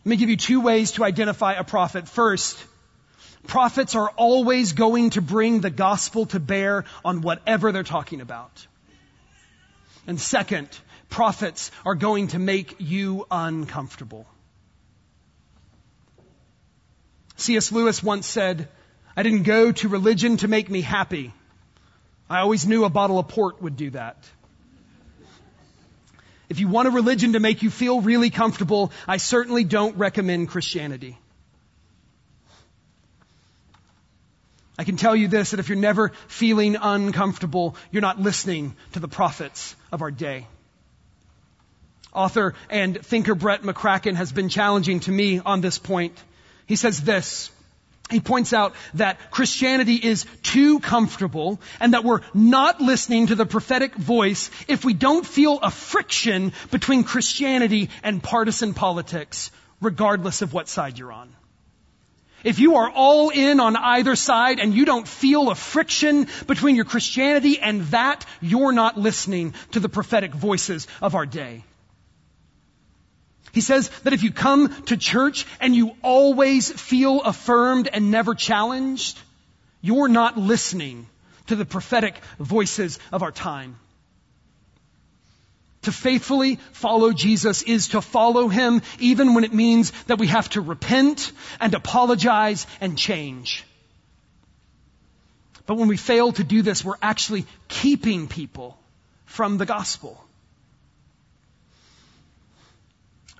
Let 0.03 0.09
me 0.09 0.17
give 0.17 0.29
you 0.29 0.37
two 0.37 0.59
ways 0.61 0.93
to 0.93 1.03
identify 1.03 1.53
a 1.53 1.63
prophet. 1.63 2.07
First, 2.07 2.61
prophets 3.47 3.95
are 3.95 4.09
always 4.09 4.73
going 4.73 5.11
to 5.11 5.21
bring 5.21 5.61
the 5.61 5.69
gospel 5.69 6.25
to 6.27 6.39
bear 6.39 6.85
on 7.05 7.21
whatever 7.21 7.71
they're 7.71 7.83
talking 7.83 8.19
about. 8.19 8.67
And 10.07 10.19
second, 10.19 10.69
prophets 11.09 11.71
are 11.85 11.95
going 11.95 12.29
to 12.29 12.39
make 12.39 12.75
you 12.79 13.25
uncomfortable. 13.29 14.25
C.S. 17.37 17.71
Lewis 17.71 18.03
once 18.03 18.27
said, 18.27 18.67
I 19.15 19.23
didn't 19.23 19.43
go 19.43 19.71
to 19.71 19.89
religion 19.89 20.37
to 20.37 20.47
make 20.47 20.69
me 20.69 20.81
happy. 20.81 21.33
I 22.29 22.39
always 22.39 22.65
knew 22.65 22.85
a 22.85 22.89
bottle 22.89 23.19
of 23.19 23.27
port 23.27 23.61
would 23.61 23.75
do 23.75 23.89
that. 23.91 24.17
If 26.49 26.59
you 26.59 26.67
want 26.67 26.87
a 26.87 26.91
religion 26.91 27.33
to 27.33 27.39
make 27.39 27.61
you 27.61 27.69
feel 27.69 28.01
really 28.01 28.29
comfortable, 28.29 28.91
I 29.07 29.17
certainly 29.17 29.63
don't 29.63 29.97
recommend 29.97 30.49
Christianity. 30.49 31.17
I 34.81 34.83
can 34.83 34.97
tell 34.97 35.15
you 35.15 35.27
this, 35.27 35.51
that 35.51 35.59
if 35.59 35.69
you're 35.69 35.77
never 35.77 36.09
feeling 36.27 36.75
uncomfortable, 36.75 37.75
you're 37.91 38.01
not 38.01 38.19
listening 38.19 38.75
to 38.93 38.99
the 38.99 39.07
prophets 39.07 39.75
of 39.91 40.01
our 40.01 40.09
day. 40.09 40.47
Author 42.11 42.55
and 42.67 42.99
thinker 43.05 43.35
Brett 43.35 43.61
McCracken 43.61 44.15
has 44.15 44.31
been 44.31 44.49
challenging 44.49 44.99
to 45.01 45.11
me 45.11 45.37
on 45.37 45.61
this 45.61 45.77
point. 45.77 46.17
He 46.65 46.75
says 46.75 46.99
this. 46.99 47.51
He 48.09 48.19
points 48.19 48.53
out 48.53 48.73
that 48.95 49.19
Christianity 49.29 49.97
is 49.97 50.25
too 50.41 50.79
comfortable 50.79 51.61
and 51.79 51.93
that 51.93 52.03
we're 52.03 52.21
not 52.33 52.81
listening 52.81 53.27
to 53.27 53.35
the 53.35 53.45
prophetic 53.45 53.93
voice 53.93 54.49
if 54.67 54.83
we 54.83 54.95
don't 54.95 55.27
feel 55.27 55.59
a 55.61 55.69
friction 55.69 56.53
between 56.71 57.03
Christianity 57.03 57.91
and 58.01 58.23
partisan 58.23 58.73
politics, 58.73 59.51
regardless 59.79 60.41
of 60.41 60.53
what 60.53 60.67
side 60.67 60.97
you're 60.97 61.11
on. 61.11 61.31
If 62.43 62.59
you 62.59 62.77
are 62.77 62.89
all 62.89 63.29
in 63.29 63.59
on 63.59 63.75
either 63.75 64.15
side 64.15 64.59
and 64.59 64.73
you 64.73 64.85
don't 64.85 65.07
feel 65.07 65.49
a 65.49 65.55
friction 65.55 66.27
between 66.47 66.75
your 66.75 66.85
Christianity 66.85 67.59
and 67.59 67.81
that, 67.87 68.25
you're 68.41 68.71
not 68.71 68.97
listening 68.97 69.53
to 69.71 69.79
the 69.79 69.89
prophetic 69.89 70.33
voices 70.33 70.87
of 71.01 71.15
our 71.15 71.25
day. 71.25 71.63
He 73.51 73.61
says 73.61 73.89
that 74.03 74.13
if 74.13 74.23
you 74.23 74.31
come 74.31 74.83
to 74.85 74.97
church 74.97 75.45
and 75.59 75.75
you 75.75 75.95
always 76.01 76.71
feel 76.71 77.21
affirmed 77.21 77.89
and 77.91 78.09
never 78.09 78.33
challenged, 78.33 79.19
you're 79.81 80.07
not 80.07 80.37
listening 80.37 81.07
to 81.47 81.55
the 81.55 81.65
prophetic 81.65 82.15
voices 82.39 82.97
of 83.11 83.23
our 83.23 83.31
time. 83.31 83.77
To 85.83 85.91
faithfully 85.91 86.57
follow 86.73 87.11
Jesus 87.11 87.63
is 87.63 87.89
to 87.89 88.01
follow 88.01 88.47
Him 88.47 88.81
even 88.99 89.33
when 89.33 89.43
it 89.43 89.53
means 89.53 89.91
that 90.05 90.19
we 90.19 90.27
have 90.27 90.49
to 90.49 90.61
repent 90.61 91.31
and 91.59 91.73
apologize 91.73 92.67
and 92.79 92.97
change. 92.97 93.63
But 95.65 95.75
when 95.75 95.87
we 95.87 95.97
fail 95.97 96.31
to 96.33 96.43
do 96.43 96.61
this, 96.61 96.85
we're 96.85 96.95
actually 97.01 97.45
keeping 97.67 98.27
people 98.27 98.77
from 99.25 99.57
the 99.57 99.65
gospel. 99.65 100.23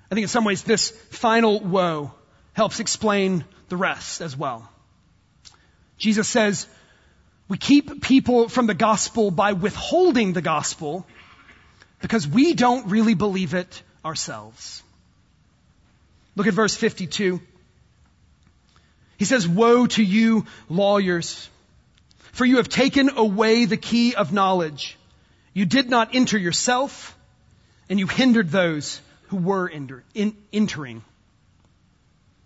I 0.10 0.16
think 0.16 0.24
in 0.24 0.30
some 0.30 0.44
ways 0.44 0.64
this 0.64 0.92
final 1.10 1.60
woe 1.60 2.12
helps 2.54 2.80
explain 2.80 3.46
the 3.70 3.78
rest 3.78 4.22
as 4.22 4.36
well. 4.36 4.70
Jesus 5.98 6.28
says, 6.28 6.68
we 7.48 7.58
keep 7.58 8.02
people 8.02 8.50
from 8.50 8.66
the 8.66 8.74
gospel 8.74 9.30
by 9.30 9.54
withholding 9.54 10.34
the 10.34 10.42
gospel 10.42 11.06
because 12.02 12.28
we 12.28 12.54
don't 12.54 12.88
really 12.90 13.14
believe 13.14 13.54
it 13.54 13.82
ourselves. 14.04 14.84
Look 16.36 16.48
at 16.48 16.54
verse 16.54 16.76
52. 16.76 17.42
He 19.18 19.26
says, 19.26 19.48
Woe 19.48 19.86
to 19.88 20.04
you, 20.04 20.46
lawyers, 20.70 21.50
For 22.32 22.46
you 22.46 22.58
have 22.58 22.70
taken 22.70 23.18
away 23.18 23.66
the 23.66 23.78
key 23.78 24.16
of 24.16 24.34
knowledge. 24.34 24.98
You 25.54 25.66
did 25.66 25.90
not 25.90 26.16
enter 26.16 26.38
yourself, 26.38 27.18
and 27.90 28.00
you 28.00 28.08
hindered 28.08 28.50
those 28.50 29.02
who 29.28 29.38
were 29.38 29.70
enter, 29.70 30.04
in, 30.14 30.36
entering. 30.54 31.04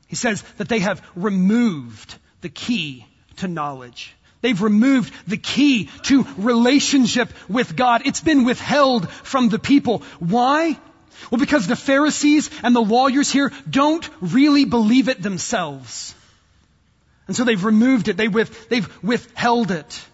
He 0.07 0.15
says 0.15 0.41
that 0.57 0.67
they 0.67 0.79
have 0.79 1.01
removed 1.15 2.15
the 2.41 2.49
key 2.49 3.05
to 3.37 3.47
knowledge. 3.47 4.14
They've 4.45 4.61
removed 4.61 5.11
the 5.27 5.37
key 5.37 5.89
to 6.03 6.23
relationship 6.37 7.33
with 7.49 7.75
God. 7.75 8.03
It's 8.05 8.21
been 8.21 8.45
withheld 8.45 9.09
from 9.09 9.49
the 9.49 9.57
people. 9.57 10.03
Why? 10.19 10.77
Well, 11.31 11.39
because 11.39 11.65
the 11.65 11.75
Pharisees 11.75 12.51
and 12.61 12.75
the 12.75 12.79
lawyers 12.79 13.31
here 13.31 13.51
don't 13.67 14.07
really 14.21 14.65
believe 14.65 15.09
it 15.09 15.19
themselves. 15.19 16.13
And 17.25 17.35
so 17.35 17.43
they've 17.43 17.65
removed 17.65 18.07
it. 18.07 18.17
They 18.17 18.27
with, 18.27 18.69
they've 18.69 18.87
withheld 19.03 19.71
it. 19.71 20.05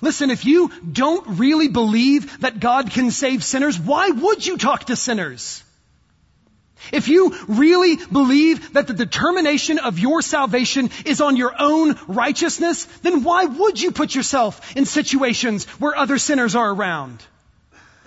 Listen, 0.00 0.32
if 0.32 0.44
you 0.44 0.72
don't 0.90 1.38
really 1.38 1.68
believe 1.68 2.40
that 2.40 2.58
God 2.58 2.90
can 2.90 3.12
save 3.12 3.44
sinners, 3.44 3.78
why 3.78 4.10
would 4.10 4.44
you 4.44 4.58
talk 4.58 4.86
to 4.86 4.96
sinners? 4.96 5.62
If 6.90 7.08
you 7.08 7.36
really 7.46 7.96
believe 7.96 8.72
that 8.72 8.86
the 8.86 8.94
determination 8.94 9.78
of 9.78 9.98
your 9.98 10.22
salvation 10.22 10.90
is 11.04 11.20
on 11.20 11.36
your 11.36 11.54
own 11.58 11.98
righteousness, 12.08 12.84
then 13.02 13.22
why 13.22 13.44
would 13.44 13.80
you 13.80 13.92
put 13.92 14.14
yourself 14.14 14.76
in 14.76 14.84
situations 14.84 15.66
where 15.78 15.96
other 15.96 16.18
sinners 16.18 16.56
are 16.56 16.70
around? 16.70 17.22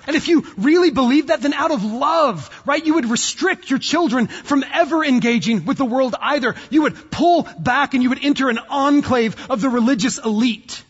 And 0.08 0.16
if 0.16 0.28
you 0.28 0.46
really 0.58 0.92
believe 0.92 1.28
that, 1.28 1.42
then 1.42 1.54
out 1.54 1.72
of 1.72 1.84
love, 1.84 2.50
right, 2.66 2.86
you 2.86 2.96
would 2.96 3.10
restrict 3.10 3.70
your 3.70 3.80
children 3.80 4.28
from 4.28 4.64
ever 4.72 5.04
engaging 5.04 5.66
with 5.66 5.78
the 5.78 5.86
world 5.86 6.16
either. 6.20 6.56
You 6.70 6.84
would 6.84 7.12
pull 7.12 7.48
back 7.58 7.94
and 7.94 8.04
you 8.04 8.10
would 8.10 8.24
enter 8.24 8.50
an 8.50 8.60
enclave 8.70 9.50
of 9.50 9.62
the 9.62 9.70
religious 9.70 10.20
elite. 10.20 10.84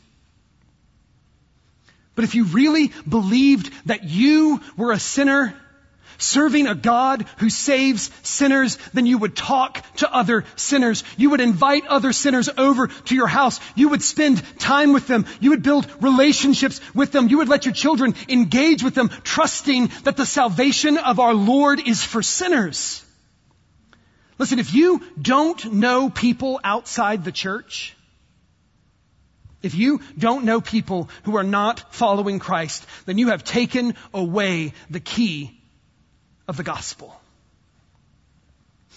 But 2.16 2.24
if 2.24 2.36
you 2.36 2.46
really 2.46 2.92
believed 3.08 3.72
that 3.88 4.04
you 4.06 4.62
were 4.78 4.92
a 4.92 5.00
sinner 5.00 5.54
serving 6.18 6.68
a 6.68 6.76
God 6.76 7.26
who 7.38 7.50
saves 7.50 8.12
sinners, 8.24 8.78
then 8.94 9.06
you 9.06 9.18
would 9.18 9.36
talk 9.36 9.84
to 9.98 10.14
other 10.14 10.46
sinners. 10.56 11.04
You 11.18 11.32
would 11.32 11.42
invite 11.42 11.86
other 11.88 12.14
sinners 12.14 12.50
over 12.58 12.88
to 12.88 13.16
your 13.16 13.28
house. 13.28 13.60
You 13.76 13.90
would 13.90 14.02
spend 14.02 14.42
time 14.60 14.94
with 14.94 15.08
them. 15.08 15.26
You 15.40 15.52
would 15.52 15.64
build 15.64 15.88
relationships 16.02 16.82
with 16.94 17.12
them. 17.12 17.30
You 17.30 17.40
would 17.40 17.50
let 17.50 17.66
your 17.66 17.74
children 17.74 18.16
engage 18.30 18.84
with 18.84 18.96
them, 18.96 19.10
trusting 19.24 19.92
that 20.04 20.18
the 20.18 20.26
salvation 20.26 20.98
of 20.98 21.20
our 21.20 21.34
Lord 21.34 21.86
is 21.86 22.04
for 22.04 22.22
sinners. 22.22 23.04
Listen, 24.38 24.60
if 24.60 24.74
you 24.74 25.02
don't 25.22 25.74
know 25.74 26.10
people 26.10 26.60
outside 26.64 27.24
the 27.24 27.32
church, 27.32 27.96
if 29.62 29.74
you 29.74 30.02
don't 30.18 30.46
know 30.46 30.62
people 30.62 31.10
who 31.24 31.38
are 31.38 31.44
not 31.44 31.94
following 31.94 32.38
Christ, 32.38 32.86
then 33.06 33.18
you 33.18 33.30
have 33.30 33.44
taken 33.44 33.96
away 34.14 34.74
the 34.90 35.00
key 35.00 35.60
of 36.48 36.58
the 36.58 36.64
gospel. 36.64 37.16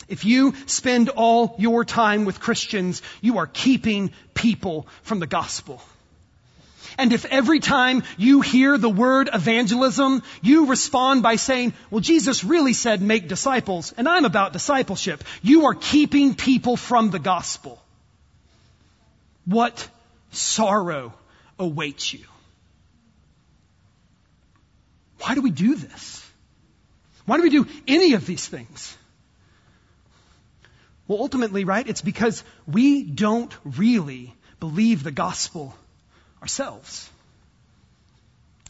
If 0.09 0.25
you 0.25 0.55
spend 0.67 1.09
all 1.09 1.55
your 1.59 1.85
time 1.85 2.25
with 2.25 2.41
Christians, 2.41 3.03
you 3.21 3.39
are 3.39 3.47
keeping 3.47 4.13
people 4.35 4.87
from 5.03 5.19
the 5.19 5.27
gospel. 5.27 5.83
And 6.97 7.13
if 7.13 7.25
every 7.27 7.61
time 7.61 8.03
you 8.17 8.41
hear 8.41 8.77
the 8.79 8.89
word 8.89 9.31
evangelism, 9.33 10.23
you 10.43 10.67
respond 10.67 11.23
by 11.23 11.37
saying, 11.37 11.75
well, 11.91 12.01
Jesus 12.01 12.43
really 12.43 12.73
said 12.73 13.03
make 13.03 13.29
disciples, 13.29 13.93
and 13.97 14.09
I'm 14.09 14.25
about 14.25 14.53
discipleship, 14.53 15.23
you 15.43 15.67
are 15.67 15.75
keeping 15.75 16.35
people 16.35 16.77
from 16.77 17.11
the 17.11 17.19
gospel. 17.19 17.81
What 19.45 19.89
sorrow 20.31 21.13
awaits 21.59 22.13
you? 22.13 22.25
Why 25.21 25.35
do 25.35 25.43
we 25.43 25.51
do 25.51 25.75
this? 25.75 26.28
Why 27.29 27.37
do 27.37 27.43
we 27.43 27.51
do 27.51 27.67
any 27.87 28.15
of 28.15 28.25
these 28.25 28.49
things? 28.49 28.97
Well, 31.07 31.19
ultimately, 31.21 31.65
right, 31.65 31.87
it's 31.87 32.01
because 32.01 32.43
we 32.67 33.03
don't 33.03 33.55
really 33.65 34.35
believe 34.61 35.03
the 35.03 35.11
gospel 35.11 35.75
ourselves. 36.41 37.11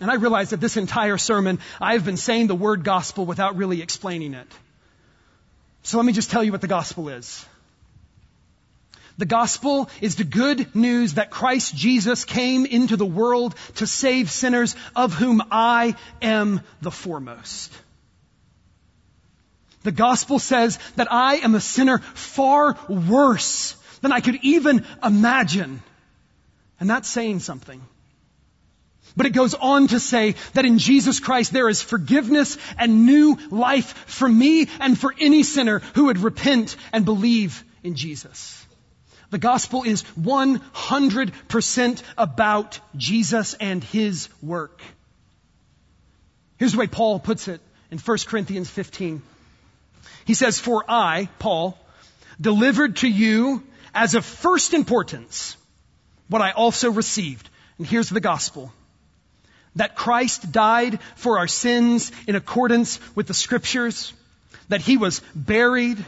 And 0.00 0.10
I 0.10 0.14
realize 0.14 0.50
that 0.50 0.60
this 0.60 0.76
entire 0.76 1.18
sermon, 1.18 1.60
I've 1.80 2.04
been 2.04 2.16
saying 2.16 2.48
the 2.48 2.56
word 2.56 2.82
gospel 2.82 3.26
without 3.26 3.54
really 3.54 3.80
explaining 3.80 4.34
it. 4.34 4.48
So 5.84 5.96
let 5.96 6.04
me 6.04 6.12
just 6.12 6.32
tell 6.32 6.42
you 6.42 6.50
what 6.50 6.60
the 6.60 6.66
gospel 6.66 7.10
is. 7.10 7.46
The 9.18 9.26
gospel 9.26 9.88
is 10.00 10.16
the 10.16 10.24
good 10.24 10.74
news 10.74 11.14
that 11.14 11.30
Christ 11.30 11.76
Jesus 11.76 12.24
came 12.24 12.66
into 12.66 12.96
the 12.96 13.06
world 13.06 13.54
to 13.76 13.86
save 13.86 14.32
sinners, 14.32 14.74
of 14.96 15.14
whom 15.14 15.44
I 15.52 15.94
am 16.20 16.62
the 16.80 16.90
foremost. 16.90 17.72
The 19.82 19.92
gospel 19.92 20.38
says 20.38 20.78
that 20.96 21.12
I 21.12 21.36
am 21.36 21.54
a 21.54 21.60
sinner 21.60 21.98
far 21.98 22.76
worse 22.88 23.76
than 24.00 24.12
I 24.12 24.20
could 24.20 24.38
even 24.42 24.84
imagine. 25.02 25.82
And 26.80 26.88
that's 26.88 27.08
saying 27.08 27.40
something. 27.40 27.80
But 29.16 29.26
it 29.26 29.32
goes 29.32 29.54
on 29.54 29.88
to 29.88 29.98
say 29.98 30.36
that 30.54 30.64
in 30.64 30.78
Jesus 30.78 31.18
Christ 31.20 31.52
there 31.52 31.68
is 31.68 31.82
forgiveness 31.82 32.56
and 32.78 33.06
new 33.06 33.36
life 33.50 33.94
for 34.06 34.28
me 34.28 34.68
and 34.80 34.98
for 34.98 35.14
any 35.18 35.42
sinner 35.42 35.80
who 35.94 36.06
would 36.06 36.18
repent 36.18 36.76
and 36.92 37.04
believe 37.04 37.64
in 37.82 37.94
Jesus. 37.94 38.64
The 39.30 39.38
gospel 39.38 39.82
is 39.82 40.04
100% 40.20 42.02
about 42.16 42.80
Jesus 42.96 43.54
and 43.54 43.84
his 43.84 44.28
work. 44.42 44.80
Here's 46.56 46.72
the 46.72 46.78
way 46.78 46.86
Paul 46.86 47.20
puts 47.20 47.48
it 47.48 47.60
in 47.90 47.98
1 47.98 48.18
Corinthians 48.26 48.70
15. 48.70 49.22
He 50.28 50.34
says, 50.34 50.60
For 50.60 50.84
I, 50.86 51.30
Paul, 51.38 51.78
delivered 52.38 52.96
to 52.96 53.08
you 53.08 53.62
as 53.94 54.14
of 54.14 54.26
first 54.26 54.74
importance 54.74 55.56
what 56.28 56.42
I 56.42 56.50
also 56.50 56.90
received. 56.90 57.48
And 57.78 57.86
here's 57.86 58.10
the 58.10 58.20
gospel. 58.20 58.70
That 59.76 59.96
Christ 59.96 60.52
died 60.52 61.00
for 61.16 61.38
our 61.38 61.48
sins 61.48 62.12
in 62.26 62.36
accordance 62.36 63.00
with 63.14 63.26
the 63.26 63.32
scriptures, 63.32 64.12
that 64.68 64.82
he 64.82 64.98
was 64.98 65.22
buried, 65.34 66.04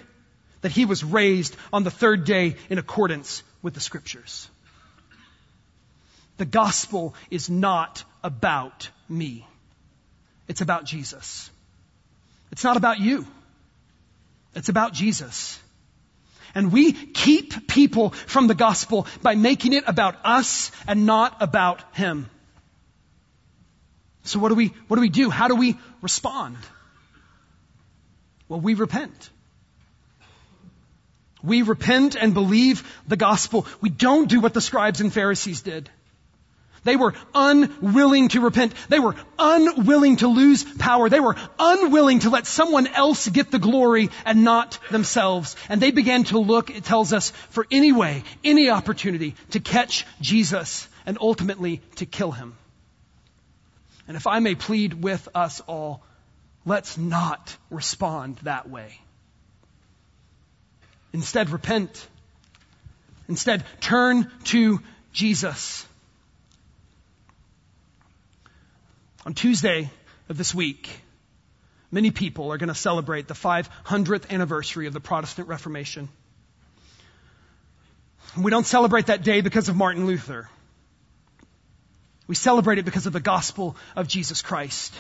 that 0.61 0.71
he 0.71 0.85
was 0.85 1.03
raised 1.03 1.57
on 1.73 1.83
the 1.83 1.91
third 1.91 2.25
day 2.25 2.57
in 2.69 2.77
accordance 2.77 3.43
with 3.63 3.73
the 3.73 3.81
scriptures. 3.81 4.51
The 6.37 6.45
gospel 6.45 7.15
is 7.31 7.49
not 7.49 8.05
about 8.23 8.91
me. 9.09 9.47
It's 10.47 10.61
about 10.61 10.85
Jesus. 10.85 11.51
It's 12.53 12.65
not 12.65 12.77
about 12.77 13.01
you. 13.01 13.27
It's 14.55 14.69
about 14.69 14.93
Jesus. 14.93 15.59
And 16.55 16.73
we 16.73 16.93
keep 16.93 17.69
people 17.69 18.11
from 18.11 18.49
the 18.49 18.55
gospel 18.55 19.07
by 19.23 19.35
making 19.35 19.73
it 19.73 19.85
about 19.87 20.17
us 20.25 20.73
and 20.89 21.07
not 21.07 21.37
about 21.41 21.83
Him. 21.95 22.29
So 24.25 24.39
what 24.39 24.49
do 24.49 24.55
we, 24.55 24.69
what 24.89 24.97
do 24.97 25.01
we 25.01 25.09
do? 25.09 25.31
How 25.31 25.49
do 25.49 25.55
we 25.55 25.79
respond? 26.03 26.57
Well, 28.49 28.61
we 28.61 28.75
repent. 28.75 29.31
We 31.43 31.63
repent 31.63 32.17
and 32.17 32.35
believe 32.35 32.87
the 33.09 33.17
gospel. 33.17 33.67
We 33.81 33.89
don't 33.89 34.29
do 34.29 34.41
what 34.41 34.53
the 34.53 34.61
scribes 34.61 35.01
and 35.01 35.13
Pharisees 35.13 35.63
did. 35.63 35.89
They 36.83 36.97
were 36.97 37.15
unwilling 37.35 38.29
to 38.29 38.41
repent. 38.41 38.73
They 38.89 39.01
were 39.01 39.15
unwilling 39.39 40.17
to 40.17 40.29
lose 40.29 40.65
power. 40.65 41.09
They 41.09 41.21
were 41.21 41.37
unwilling 41.59 42.21
to 42.21 42.31
let 42.31 42.47
someone 42.47 42.87
else 42.87 43.29
get 43.29 43.51
the 43.51 43.59
glory 43.59 44.09
and 44.25 44.45
not 44.45 44.79
themselves. 44.91 45.57
And 45.69 45.81
they 45.81 45.91
began 45.91 46.25
to 46.25 46.39
look, 46.39 46.71
it 46.71 46.85
tells 46.85 47.13
us, 47.13 47.31
for 47.51 47.67
any 47.71 47.93
way, 47.93 48.25
any 48.43 48.71
opportunity 48.71 49.35
to 49.51 49.61
catch 49.61 50.07
Jesus 50.23 50.89
and 51.05 51.19
ultimately 51.21 51.83
to 51.97 52.07
kill 52.07 52.33
him. 52.33 52.57
And 54.09 54.17
if 54.17 54.27
I 54.27 54.39
may 54.39 54.55
plead 54.55 54.95
with 54.95 55.29
us 55.35 55.61
all, 55.67 56.03
let's 56.65 56.97
not 56.97 57.57
respond 57.69 58.37
that 58.43 58.69
way. 58.69 59.01
Instead, 61.13 61.51
repent. 61.51 62.09
Instead, 63.29 63.65
turn 63.81 64.31
to 64.45 64.81
Jesus. 65.13 65.87
On 69.27 69.35
Tuesday 69.35 69.91
of 70.31 70.39
this 70.39 70.55
week, 70.55 70.89
many 71.91 72.11
people 72.11 72.53
are 72.53 72.59
going 72.59 72.69
to 72.69 72.75
celebrate 72.75 73.29
the 73.29 73.35
500th 73.35 74.31
anniversary 74.31 74.87
of 74.87 74.95
the 74.95 75.01
Protestant 75.01 75.47
Reformation. 75.47 76.09
We 78.39 78.51
don't 78.51 78.67
celebrate 78.67 79.07
that 79.07 79.23
day 79.23 79.43
because 79.43 79.69
of 79.69 79.77
Martin 79.77 80.07
Luther. 80.07 80.49
We 82.27 82.35
celebrate 82.35 82.79
it 82.79 82.85
because 82.85 83.07
of 83.07 83.13
the 83.13 83.21
gospel 83.21 83.77
of 83.95 84.09
Jesus 84.09 84.41
Christ. 84.41 84.95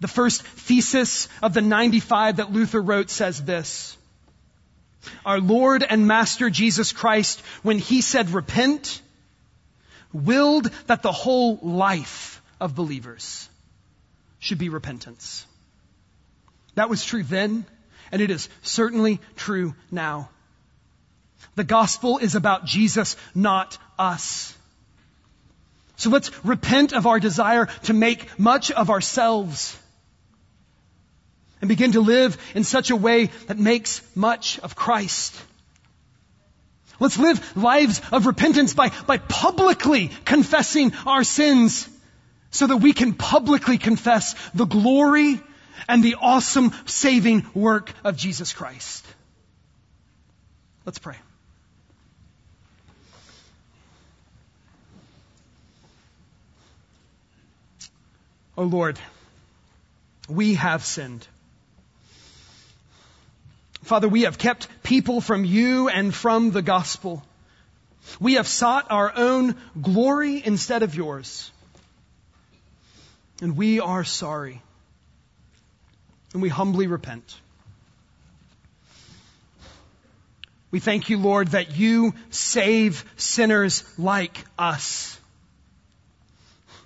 The 0.00 0.08
first 0.08 0.42
thesis 0.42 1.28
of 1.42 1.52
the 1.52 1.60
95 1.60 2.36
that 2.36 2.52
Luther 2.52 2.80
wrote 2.80 3.10
says 3.10 3.42
this 3.42 3.96
Our 5.26 5.40
Lord 5.40 5.82
and 5.82 6.06
Master 6.06 6.48
Jesus 6.48 6.92
Christ, 6.92 7.40
when 7.62 7.78
He 7.78 8.00
said 8.00 8.30
repent, 8.30 9.02
willed 10.12 10.70
that 10.86 11.02
the 11.02 11.12
whole 11.12 11.58
life 11.62 12.35
of 12.60 12.74
believers 12.74 13.48
should 14.38 14.58
be 14.58 14.68
repentance. 14.68 15.46
That 16.74 16.90
was 16.90 17.04
true 17.04 17.22
then, 17.22 17.64
and 18.12 18.22
it 18.22 18.30
is 18.30 18.48
certainly 18.62 19.20
true 19.36 19.74
now. 19.90 20.28
The 21.54 21.64
gospel 21.64 22.18
is 22.18 22.34
about 22.34 22.66
Jesus, 22.66 23.16
not 23.34 23.78
us. 23.98 24.54
So 25.96 26.10
let's 26.10 26.30
repent 26.44 26.92
of 26.92 27.06
our 27.06 27.18
desire 27.18 27.66
to 27.84 27.94
make 27.94 28.38
much 28.38 28.70
of 28.70 28.90
ourselves 28.90 29.76
and 31.60 31.68
begin 31.68 31.92
to 31.92 32.00
live 32.00 32.36
in 32.54 32.64
such 32.64 32.90
a 32.90 32.96
way 32.96 33.26
that 33.46 33.58
makes 33.58 34.02
much 34.14 34.58
of 34.58 34.76
Christ. 34.76 35.34
Let's 37.00 37.18
live 37.18 37.56
lives 37.56 38.02
of 38.12 38.26
repentance 38.26 38.74
by, 38.74 38.90
by 39.06 39.18
publicly 39.18 40.10
confessing 40.24 40.92
our 41.06 41.24
sins 41.24 41.88
so 42.50 42.66
that 42.66 42.78
we 42.78 42.92
can 42.92 43.14
publicly 43.14 43.78
confess 43.78 44.34
the 44.54 44.64
glory 44.64 45.40
and 45.88 46.02
the 46.02 46.16
awesome 46.20 46.72
saving 46.86 47.46
work 47.54 47.92
of 48.04 48.16
Jesus 48.16 48.52
Christ. 48.52 49.04
Let's 50.84 50.98
pray. 50.98 51.16
Oh 58.58 58.64
Lord, 58.64 58.98
we 60.28 60.54
have 60.54 60.84
sinned. 60.84 61.26
Father, 63.82 64.08
we 64.08 64.22
have 64.22 64.38
kept 64.38 64.68
people 64.82 65.20
from 65.20 65.44
you 65.44 65.88
and 65.88 66.14
from 66.14 66.50
the 66.50 66.62
gospel. 66.62 67.22
We 68.18 68.34
have 68.34 68.48
sought 68.48 68.86
our 68.90 69.12
own 69.14 69.56
glory 69.80 70.42
instead 70.44 70.82
of 70.82 70.94
yours. 70.94 71.50
And 73.40 73.56
we 73.56 73.80
are 73.80 74.04
sorry. 74.04 74.62
And 76.32 76.42
we 76.42 76.48
humbly 76.48 76.86
repent. 76.86 77.36
We 80.70 80.80
thank 80.80 81.08
you, 81.08 81.18
Lord, 81.18 81.48
that 81.48 81.76
you 81.76 82.14
save 82.30 83.04
sinners 83.16 83.84
like 83.98 84.44
us. 84.58 85.18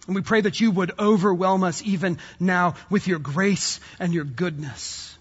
And 0.07 0.15
we 0.15 0.23
pray 0.23 0.41
that 0.41 0.61
you 0.61 0.71
would 0.71 0.93
overwhelm 0.99 1.63
us 1.63 1.83
even 1.83 2.19
now 2.39 2.75
with 2.89 3.07
your 3.07 3.19
grace 3.19 3.81
and 3.99 4.13
your 4.13 4.25
goodness. 4.25 5.17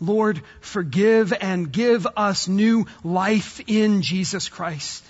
Lord, 0.00 0.42
forgive 0.60 1.32
and 1.32 1.70
give 1.70 2.06
us 2.16 2.48
new 2.48 2.86
life 3.04 3.60
in 3.66 4.02
Jesus 4.02 4.48
Christ. 4.48 5.04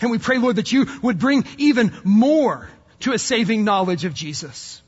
And 0.00 0.10
we 0.10 0.18
pray, 0.18 0.38
Lord, 0.38 0.56
that 0.56 0.72
you 0.72 0.86
would 1.02 1.18
bring 1.18 1.44
even 1.58 1.92
more 2.02 2.68
to 3.00 3.12
a 3.12 3.18
saving 3.18 3.64
knowledge 3.64 4.04
of 4.04 4.14
Jesus. 4.14 4.82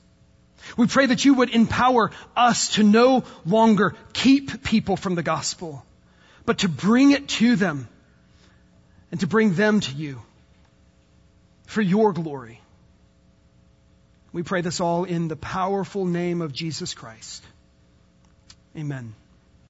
We 0.76 0.86
pray 0.86 1.06
that 1.06 1.24
you 1.24 1.34
would 1.34 1.50
empower 1.50 2.10
us 2.36 2.74
to 2.74 2.82
no 2.82 3.24
longer 3.44 3.94
keep 4.12 4.62
people 4.62 4.96
from 4.96 5.14
the 5.14 5.22
gospel, 5.22 5.84
but 6.44 6.58
to 6.58 6.68
bring 6.68 7.10
it 7.12 7.28
to 7.28 7.56
them 7.56 7.88
and 9.10 9.20
to 9.20 9.26
bring 9.26 9.54
them 9.54 9.80
to 9.80 9.92
you 9.92 10.20
for 11.66 11.82
your 11.82 12.12
glory. 12.12 12.60
We 14.32 14.42
pray 14.42 14.60
this 14.60 14.80
all 14.80 15.04
in 15.04 15.28
the 15.28 15.36
powerful 15.36 16.04
name 16.04 16.40
of 16.40 16.52
Jesus 16.52 16.94
Christ. 16.94 17.44
Amen. 18.76 19.14